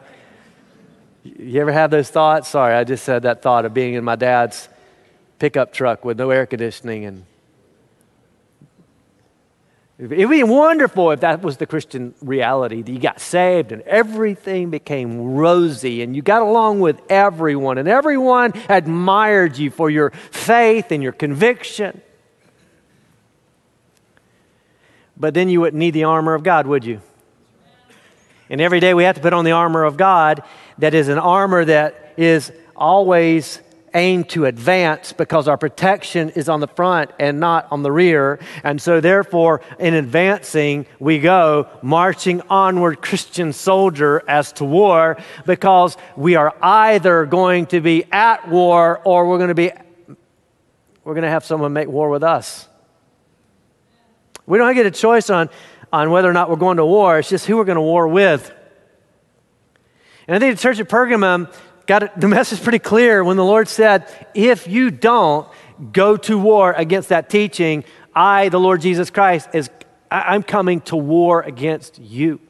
[1.25, 2.49] you ever have those thoughts?
[2.49, 4.69] Sorry, I just had that thought of being in my dad's
[5.39, 7.25] pickup truck with no air conditioning and
[9.99, 13.81] it would be wonderful if that was the Christian reality, that you got saved and
[13.83, 20.11] everything became rosy and you got along with everyone and everyone admired you for your
[20.11, 22.03] faith and your conviction.
[25.17, 27.01] But then you wouldn't need the armor of God, would you?
[28.51, 30.43] And every day we have to put on the armor of God
[30.77, 33.63] that is an armor that is always
[33.97, 38.39] aimed to advance because our protection is on the front and not on the rear.
[38.63, 45.17] And so, therefore, in advancing, we go marching onward, Christian soldier, as to war
[45.47, 49.73] because we are either going to be at war or we're going to be
[51.05, 52.69] we're going to have someone make war with us.
[54.45, 55.51] We don't get a choice on,
[55.93, 57.21] on whether or not we're going to war.
[57.21, 58.53] It's just who we're going to war with.
[60.27, 61.53] And I think the church at Pergamum
[61.87, 65.49] the message is pretty clear when the Lord said, if you don't
[65.93, 67.85] go to war against that teaching,
[68.15, 69.71] I, the Lord Jesus Christ, is
[70.11, 72.41] I'm coming to war against you.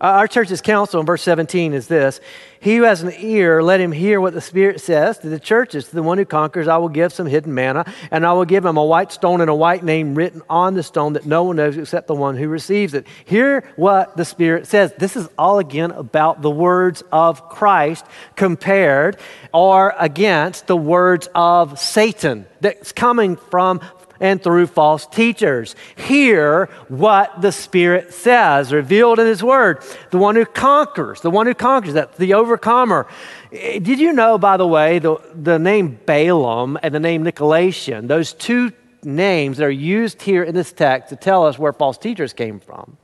[0.00, 2.20] Uh, our church's counsel in verse 17 is this
[2.58, 5.88] He who has an ear, let him hear what the Spirit says to the churches.
[5.88, 8.64] To the one who conquers, I will give some hidden manna, and I will give
[8.64, 11.56] him a white stone and a white name written on the stone that no one
[11.56, 13.06] knows except the one who receives it.
[13.26, 14.92] Hear what the Spirit says.
[14.96, 19.18] This is all again about the words of Christ compared
[19.52, 23.80] or against the words of Satan that's coming from
[24.20, 25.74] and through false teachers.
[25.96, 29.82] Hear what the Spirit says, revealed in His Word.
[30.10, 33.06] The one who conquers, the one who conquers, that the overcomer.
[33.50, 38.06] Eh, did you know, by the way, the, the name Balaam and the name Nicolaitan,
[38.06, 41.96] those two names that are used here in this text to tell us where false
[41.96, 42.98] teachers came from,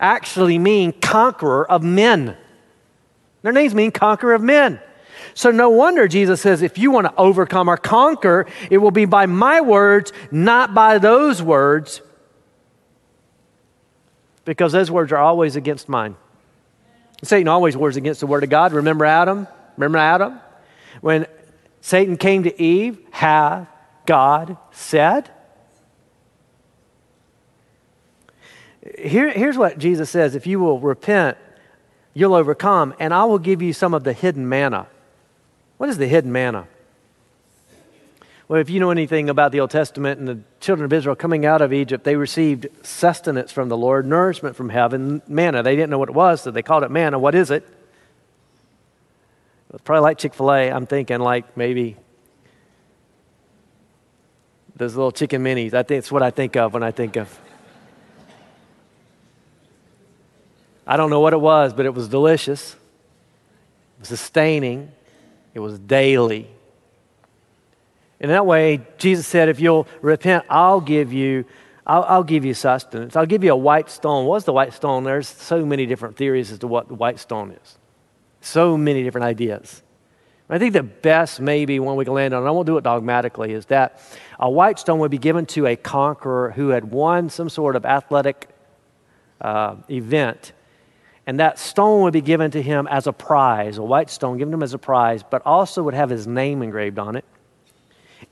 [0.00, 2.36] actually mean conqueror of men.
[3.42, 4.80] Their names mean conqueror of men.
[5.38, 9.04] So, no wonder Jesus says, if you want to overcome or conquer, it will be
[9.04, 12.02] by my words, not by those words,
[14.44, 16.16] because those words are always against mine.
[17.22, 18.72] Satan always wars against the word of God.
[18.72, 19.46] Remember Adam?
[19.76, 20.40] Remember Adam?
[21.02, 21.24] When
[21.82, 23.68] Satan came to Eve, hath
[24.06, 25.30] God said?
[28.98, 31.38] Here, here's what Jesus says if you will repent,
[32.12, 34.88] you'll overcome, and I will give you some of the hidden manna.
[35.78, 36.68] What is the hidden manna?
[38.48, 41.44] Well, if you know anything about the Old Testament and the children of Israel coming
[41.44, 45.62] out of Egypt, they received sustenance from the Lord, nourishment from heaven, manna.
[45.62, 47.18] They didn't know what it was, so they called it manna.
[47.18, 47.66] What is it?
[49.72, 50.70] It's probably like Chick fil A.
[50.70, 51.96] I'm thinking like maybe
[54.76, 55.74] those little chicken minis.
[55.74, 57.38] I think it's what I think of when I think of.
[60.86, 62.76] I don't know what it was, but it was delicious,
[64.02, 64.90] sustaining.
[65.54, 66.48] It was daily.
[68.20, 71.44] In that way, Jesus said, if you'll repent, I'll give you,
[71.86, 73.14] I'll, I'll, give you sustenance.
[73.16, 74.26] I'll give you a white stone.
[74.26, 75.04] What's the white stone?
[75.04, 77.78] There's so many different theories as to what the white stone is.
[78.40, 79.82] So many different ideas.
[80.50, 82.84] I think the best, maybe, one we can land on, and I won't do it
[82.84, 84.00] dogmatically, is that
[84.40, 87.84] a white stone would be given to a conqueror who had won some sort of
[87.84, 88.48] athletic
[89.40, 90.52] uh, event
[91.28, 94.50] and that stone would be given to him as a prize, a white stone given
[94.50, 97.24] to him as a prize, but also would have his name engraved on it,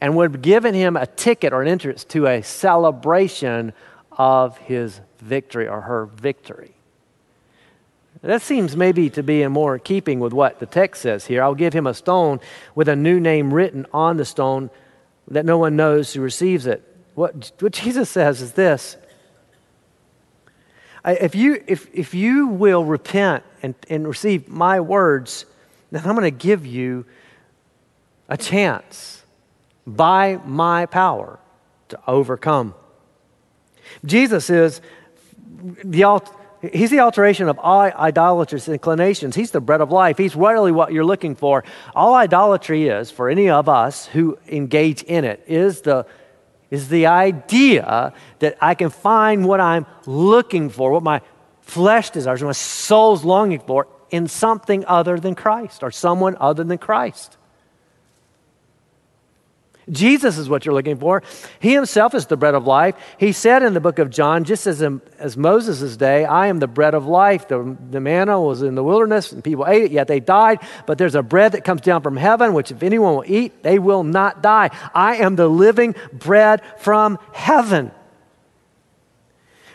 [0.00, 3.74] and would have given him a ticket or an entrance to a celebration
[4.12, 6.72] of his victory or her victory.
[8.22, 11.42] That seems maybe to be in more keeping with what the text says here.
[11.42, 12.40] I'll give him a stone
[12.74, 14.70] with a new name written on the stone
[15.28, 16.82] that no one knows who receives it.
[17.14, 18.96] What, what Jesus says is this
[21.06, 25.46] if you, if, if you will repent and, and receive my words,
[25.90, 27.04] then I'm going to give you
[28.28, 29.22] a chance
[29.86, 31.38] by my power
[31.88, 32.74] to overcome.
[34.04, 34.80] Jesus is
[35.84, 36.04] the
[36.72, 39.36] He's the alteration of all idolatrous inclinations.
[39.36, 40.18] He's the bread of life.
[40.18, 41.64] He's really what you're looking for.
[41.94, 46.06] All idolatry is, for any of us who engage in it, is the,
[46.70, 51.20] is the idea that I can find what I'm looking for, what my
[51.60, 56.64] flesh desires, what my soul's longing for, in something other than Christ or someone other
[56.64, 57.36] than Christ.
[59.90, 61.22] Jesus is what you're looking for.
[61.60, 62.96] He himself is the bread of life.
[63.18, 64.82] He said in the book of John, just as,
[65.18, 67.46] as Moses' day, I am the bread of life.
[67.46, 70.58] The, the manna was in the wilderness and people ate it, yet they died.
[70.86, 73.78] But there's a bread that comes down from heaven, which if anyone will eat, they
[73.78, 74.70] will not die.
[74.92, 77.92] I am the living bread from heaven.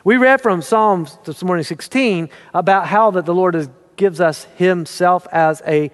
[0.03, 4.45] We read from Psalms this morning 16 about how that the Lord is, gives us
[4.57, 5.89] himself as a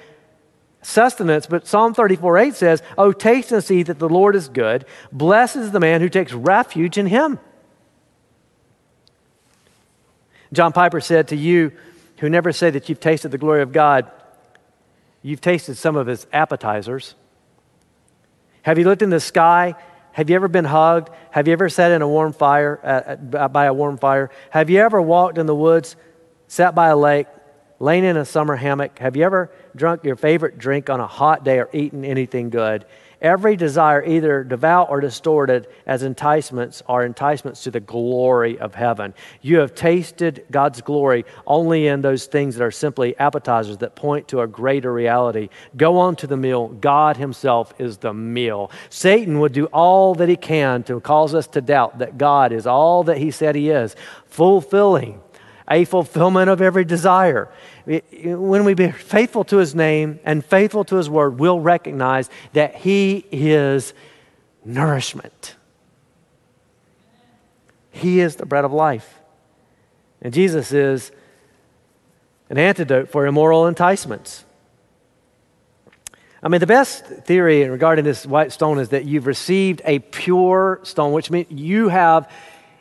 [0.87, 1.45] sustenance.
[1.45, 4.85] But Psalm 34 8 says, Oh, taste and see that the Lord is good.
[5.11, 7.39] Blessed is the man who takes refuge in him.
[10.53, 11.73] John Piper said to you
[12.19, 14.09] who never say that you've tasted the glory of God,
[15.21, 17.15] you've tasted some of his appetizers.
[18.61, 19.75] Have you looked in the sky?
[20.13, 21.09] Have you ever been hugged?
[21.31, 24.31] Have you ever sat in a warm fire, uh, uh by a warm fire?
[24.51, 25.97] Have you ever walked in the woods,
[26.47, 27.27] sat by a lake,
[27.79, 28.97] laying in a summer hammock?
[28.99, 32.85] Have you ever drunk your favorite drink on a hot day or eaten anything good?
[33.19, 39.15] Every desire, either devout or distorted, as enticements, are enticements to the glory of heaven.
[39.41, 44.27] You have tasted God's glory only in those things that are simply appetizers that point
[44.27, 45.49] to a greater reality.
[45.75, 46.67] Go on to the meal.
[46.67, 48.69] God Himself is the meal.
[48.91, 52.67] Satan would do all that he can to cause us to doubt that God is
[52.67, 53.95] all that He said He is,
[54.27, 55.21] fulfilling
[55.69, 57.49] a fulfillment of every desire.
[57.85, 62.75] When we be faithful to his name and faithful to his word, we'll recognize that
[62.75, 63.93] he is
[64.63, 65.55] nourishment.
[67.91, 69.19] He is the bread of life.
[70.21, 71.11] And Jesus is
[72.49, 74.45] an antidote for immoral enticements.
[76.41, 80.79] I mean, the best theory regarding this white stone is that you've received a pure
[80.83, 82.31] stone, which means you have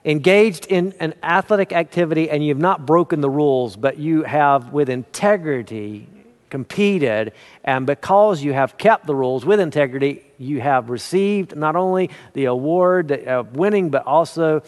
[0.06, 4.88] engaged in an athletic activity and you've not broken the rules, but you have with
[4.88, 6.08] integrity
[6.48, 7.32] competed,
[7.64, 12.44] and because you have kept the rules with integrity, you have received not only the
[12.44, 14.62] award of uh, winning, but also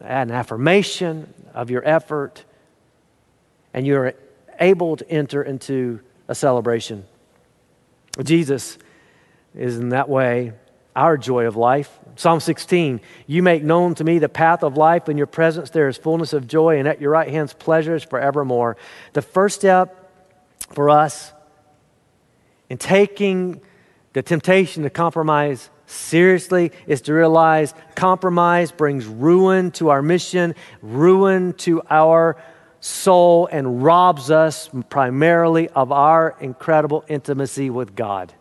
[0.00, 2.44] an affirmation of your effort,
[3.72, 4.12] and you're
[4.58, 7.06] able to enter into a celebration.
[8.22, 8.76] Jesus
[9.54, 10.52] is in that way
[10.96, 11.99] our joy of life.
[12.16, 15.08] Psalm 16, you make known to me the path of life.
[15.08, 18.76] In your presence there is fullness of joy, and at your right hand's pleasures forevermore.
[19.12, 20.12] The first step
[20.72, 21.32] for us
[22.68, 23.60] in taking
[24.12, 31.52] the temptation to compromise seriously is to realize compromise brings ruin to our mission, ruin
[31.54, 32.36] to our
[32.80, 38.32] soul, and robs us primarily of our incredible intimacy with God.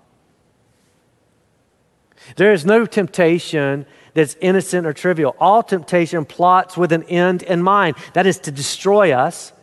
[2.35, 5.35] There is no temptation that's innocent or trivial.
[5.39, 9.53] All temptation plots with an end in mind that is to destroy us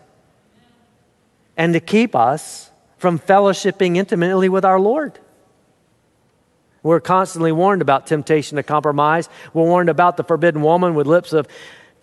[1.56, 5.18] and to keep us from fellowshipping intimately with our Lord.
[6.82, 9.28] We're constantly warned about temptation to compromise.
[9.52, 11.48] We're warned about the forbidden woman with lips of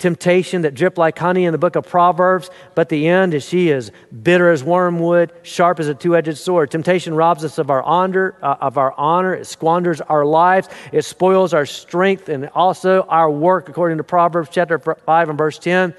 [0.03, 3.69] temptation that drip like honey in the book of Proverbs, but the end is she
[3.69, 6.69] is bitter as wormwood, sharp as a two-edged sword.
[6.69, 9.33] Temptation robs us of our honor, uh, of our honor.
[9.33, 10.67] It squanders our lives.
[10.91, 15.57] It spoils our strength and also our work, according to Proverbs chapter five and verse
[15.57, 15.95] ten.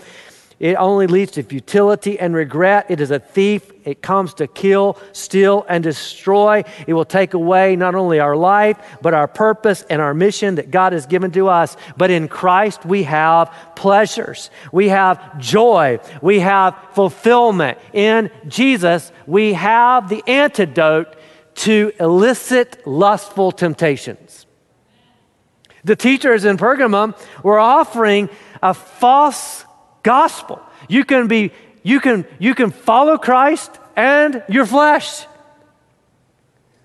[0.64, 2.86] It only leads to futility and regret.
[2.88, 3.70] It is a thief.
[3.84, 6.64] It comes to kill, steal, and destroy.
[6.86, 10.70] It will take away not only our life, but our purpose and our mission that
[10.70, 11.76] God has given to us.
[11.98, 14.48] But in Christ, we have pleasures.
[14.72, 15.98] We have joy.
[16.22, 17.76] We have fulfillment.
[17.92, 21.14] In Jesus, we have the antidote
[21.56, 24.46] to illicit, lustful temptations.
[25.84, 28.30] The teachers in Pergamum were offering
[28.62, 29.66] a false
[30.04, 30.62] gospel.
[30.88, 31.50] You can be
[31.82, 35.26] you can you can follow Christ and your flesh.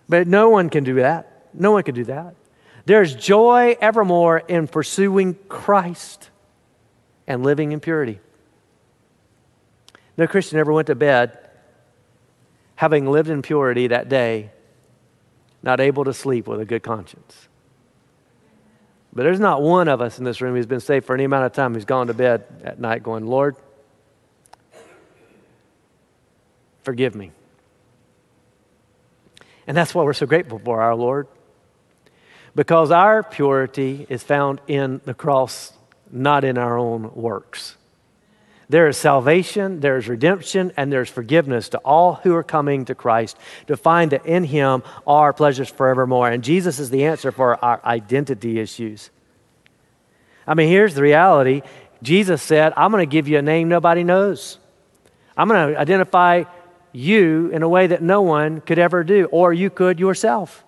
[0.07, 1.49] But no one can do that.
[1.53, 2.33] No one can do that.
[2.85, 6.31] There's joy evermore in pursuing Christ
[7.27, 8.19] and living in purity.
[10.17, 11.37] No Christian ever went to bed
[12.79, 14.49] having lived in purity that day,
[15.61, 17.49] not able to sleep with a good conscience.
[19.11, 21.45] But there's not one of us in this room who's been saved for any amount
[21.45, 23.55] of time who's gone to bed at night going, Lord,
[26.83, 27.31] forgive me.
[29.65, 31.27] And that's what we're so grateful for, our Lord.
[32.55, 35.73] Because our purity is found in the cross,
[36.11, 37.77] not in our own works.
[38.69, 42.93] There is salvation, there is redemption, and there's forgiveness to all who are coming to
[42.93, 46.29] Christ to find that in Him are our pleasures forevermore.
[46.29, 49.09] And Jesus is the answer for our identity issues.
[50.45, 51.63] I mean, here's the reality
[52.03, 54.59] Jesus said, I'm going to give you a name nobody knows.
[55.35, 56.43] I'm going to identify
[56.91, 60.63] you in a way that no one could ever do, or you could yourself.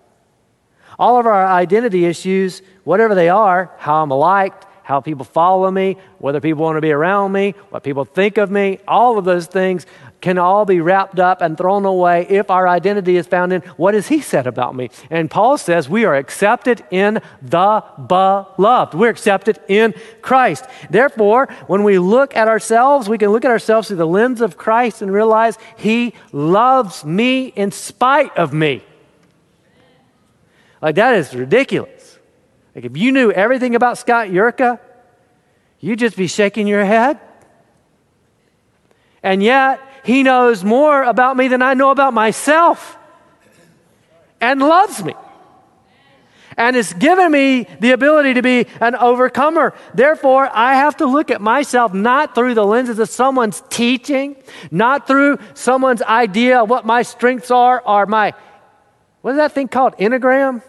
[0.97, 5.95] All of our identity issues, whatever they are, how I'm liked, how people follow me,
[6.19, 9.47] whether people want to be around me, what people think of me, all of those
[9.47, 9.85] things
[10.19, 13.93] can all be wrapped up and thrown away if our identity is found in what
[13.93, 14.89] has he said about me.
[15.09, 18.93] And Paul says we are accepted in the beloved.
[18.93, 20.65] We're accepted in Christ.
[20.89, 24.57] Therefore, when we look at ourselves, we can look at ourselves through the lens of
[24.57, 28.83] Christ and realize he loves me in spite of me.
[30.81, 32.00] Like that is ridiculous.
[32.75, 34.79] Like if you knew everything about Scott Yurka,
[35.79, 37.19] you'd just be shaking your head.
[39.23, 42.97] And yet, he knows more about me than I know about myself
[44.39, 45.13] and loves me
[46.57, 49.73] and has given me the ability to be an overcomer.
[49.93, 54.35] Therefore, I have to look at myself not through the lenses of someone's teaching,
[54.69, 58.33] not through someone's idea of what my strengths are or my,
[59.21, 59.95] what is that thing called?
[59.97, 60.61] Enneagram?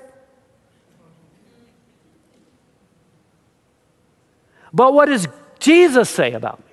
[4.72, 6.64] But what does Jesus say about me?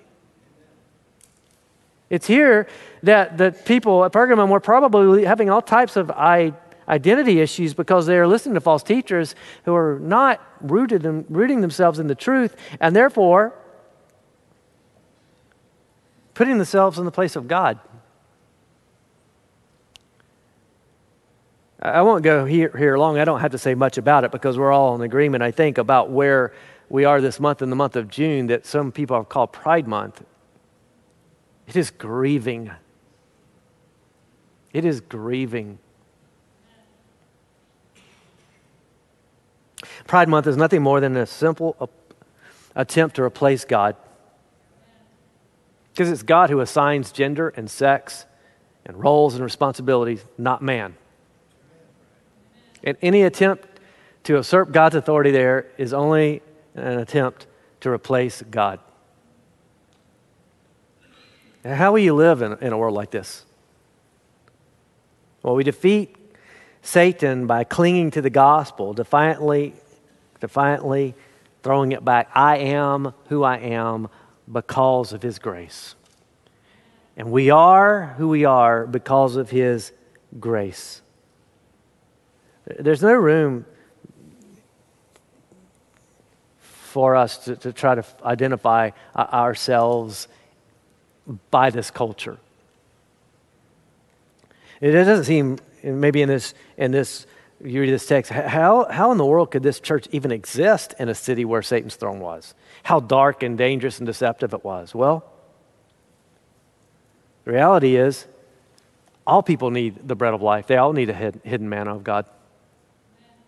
[2.09, 2.67] It's here
[3.03, 8.17] that the people at Pergamum were probably having all types of identity issues because they
[8.17, 9.35] are listening to false teachers
[9.65, 13.53] who are not rooted in, rooting themselves in the truth and therefore
[16.33, 17.79] putting themselves in the place of God.
[21.81, 23.19] I won't go here, here long.
[23.19, 25.77] I don't have to say much about it because we're all in agreement, I think,
[25.77, 26.53] about where
[26.89, 29.87] we are this month in the month of June that some people have called Pride
[29.87, 30.23] Month.
[31.67, 32.71] It is grieving.
[34.73, 35.77] It is grieving.
[40.07, 41.89] Pride Month is nothing more than a simple
[42.75, 43.95] attempt to replace God.
[45.93, 48.25] Because it's God who assigns gender and sex
[48.85, 50.95] and roles and responsibilities, not man.
[52.83, 53.67] And any attempt
[54.23, 56.41] to usurp God's authority there is only
[56.78, 57.47] Uh, an attempt
[57.82, 58.80] to replace God.
[61.63, 63.45] And how will you live in, in a world like this?
[65.43, 66.15] Well, we defeat
[66.82, 69.74] Satan by clinging to the gospel, defiantly,
[70.39, 71.15] defiantly
[71.63, 72.30] throwing it back.
[72.34, 74.07] I am who I am
[74.51, 75.95] because of his grace.
[77.17, 79.91] And we are who we are because of his
[80.39, 81.01] grace.
[82.65, 83.65] There's no room
[86.99, 90.27] for us to, to try to identify uh, ourselves
[91.49, 92.37] by this culture.
[94.81, 97.25] It doesn't seem, maybe in this, in this,
[97.63, 101.07] you read this text, how, how in the world could this church even exist in
[101.07, 102.53] a city where Satan's throne was?
[102.83, 104.93] How dark and dangerous and deceptive it was.
[104.93, 105.23] Well,
[107.45, 108.27] the reality is,
[109.25, 110.67] all people need the bread of life.
[110.67, 112.25] They all need a hidden manna of God.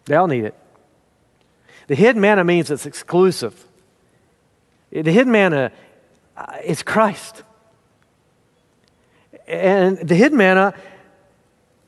[0.06, 0.56] They all need it.
[1.88, 3.66] The hidden manna means it's exclusive.
[4.92, 5.72] The hidden manna
[6.38, 7.44] uh, is Christ.
[9.48, 10.74] And the hidden manna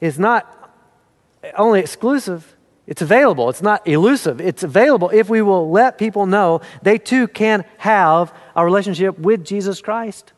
[0.01, 0.71] is not
[1.57, 3.49] only exclusive, it's available.
[3.49, 4.41] It's not elusive.
[4.41, 9.45] It's available if we will let people know they too can have a relationship with
[9.45, 10.33] Jesus Christ.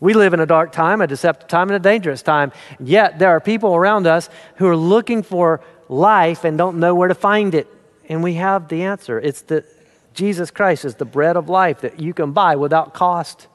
[0.00, 2.52] We live in a dark time, a deceptive time, and a dangerous time.
[2.78, 7.08] Yet there are people around us who are looking for life and don't know where
[7.08, 7.68] to find it
[8.08, 9.18] and we have the answer.
[9.18, 9.66] It's that
[10.14, 13.46] Jesus Christ is the bread of life that you can buy without cost.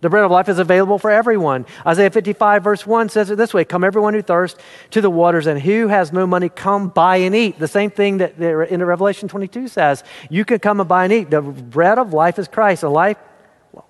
[0.00, 1.66] The bread of life is available for everyone.
[1.84, 5.46] Isaiah 55, verse 1 says it this way Come, everyone who thirsts to the waters,
[5.46, 7.58] and who has no money, come buy and eat.
[7.58, 10.04] The same thing that in Revelation 22 says.
[10.30, 11.30] You can come and buy and eat.
[11.30, 12.84] The bread of life is Christ.
[12.84, 13.16] And life,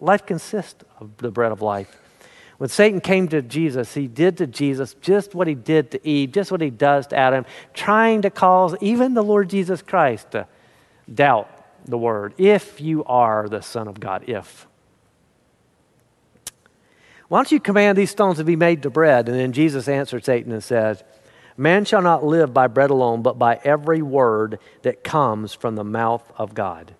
[0.00, 1.94] life consists of the bread of life.
[2.59, 6.32] When Satan came to Jesus, he did to Jesus just what he did to Eve,
[6.32, 10.46] just what he does to Adam, trying to cause even the Lord Jesus Christ to
[11.12, 11.48] doubt
[11.84, 12.34] the word.
[12.36, 14.66] If you are the Son of God, if.
[17.28, 19.28] Why don't you command these stones to be made to bread?
[19.28, 21.04] And then Jesus answered Satan and said,
[21.56, 25.84] Man shall not live by bread alone, but by every word that comes from the
[25.84, 26.94] mouth of God.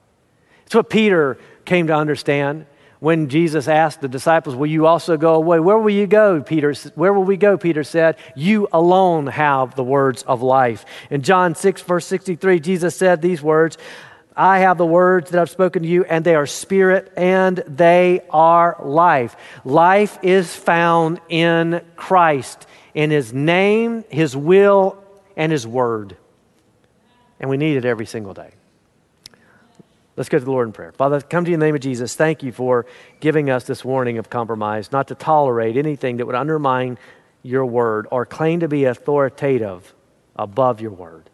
[0.67, 2.67] It's what Peter came to understand
[3.01, 5.61] when Jesus asked the disciples, Will you also go away?
[5.61, 6.43] Where will you go?
[6.43, 7.57] Peter, where will we go?
[7.57, 10.85] Peter said, You alone have the words of life.
[11.11, 13.79] In John 6, verse 63, Jesus said these words
[14.39, 18.23] I have the words that I've spoken to you, and they are spirit and they
[18.31, 19.35] are life.
[19.65, 25.03] Life is found in Christ, in his name, his will,
[25.37, 26.17] and his word.
[27.41, 28.51] And we need it every single day.
[30.19, 30.91] Let's go to the Lord in prayer.
[30.91, 32.17] Father, come to you in the name of Jesus.
[32.17, 32.87] Thank you for
[33.21, 36.99] giving us this warning of compromise, not to tolerate anything that would undermine
[37.45, 39.95] your word or claim to be authoritative
[40.35, 41.31] above your word.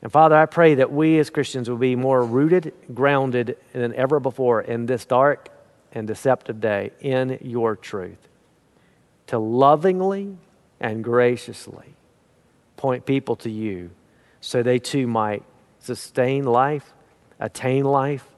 [0.00, 4.20] And Father, I pray that we as Christians will be more rooted, grounded than ever
[4.20, 5.50] before in this dark
[5.92, 8.26] and deceptive day in your truth.
[9.26, 10.38] To lovingly
[10.80, 11.94] and graciously
[12.78, 13.90] point people to you
[14.40, 15.42] so they too might
[15.78, 16.94] sustain life
[17.38, 18.28] attain life,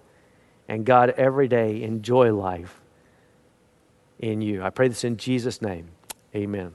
[0.69, 2.81] and God, every day enjoy life
[4.19, 4.63] in you.
[4.63, 5.89] I pray this in Jesus' name.
[6.35, 6.75] Amen.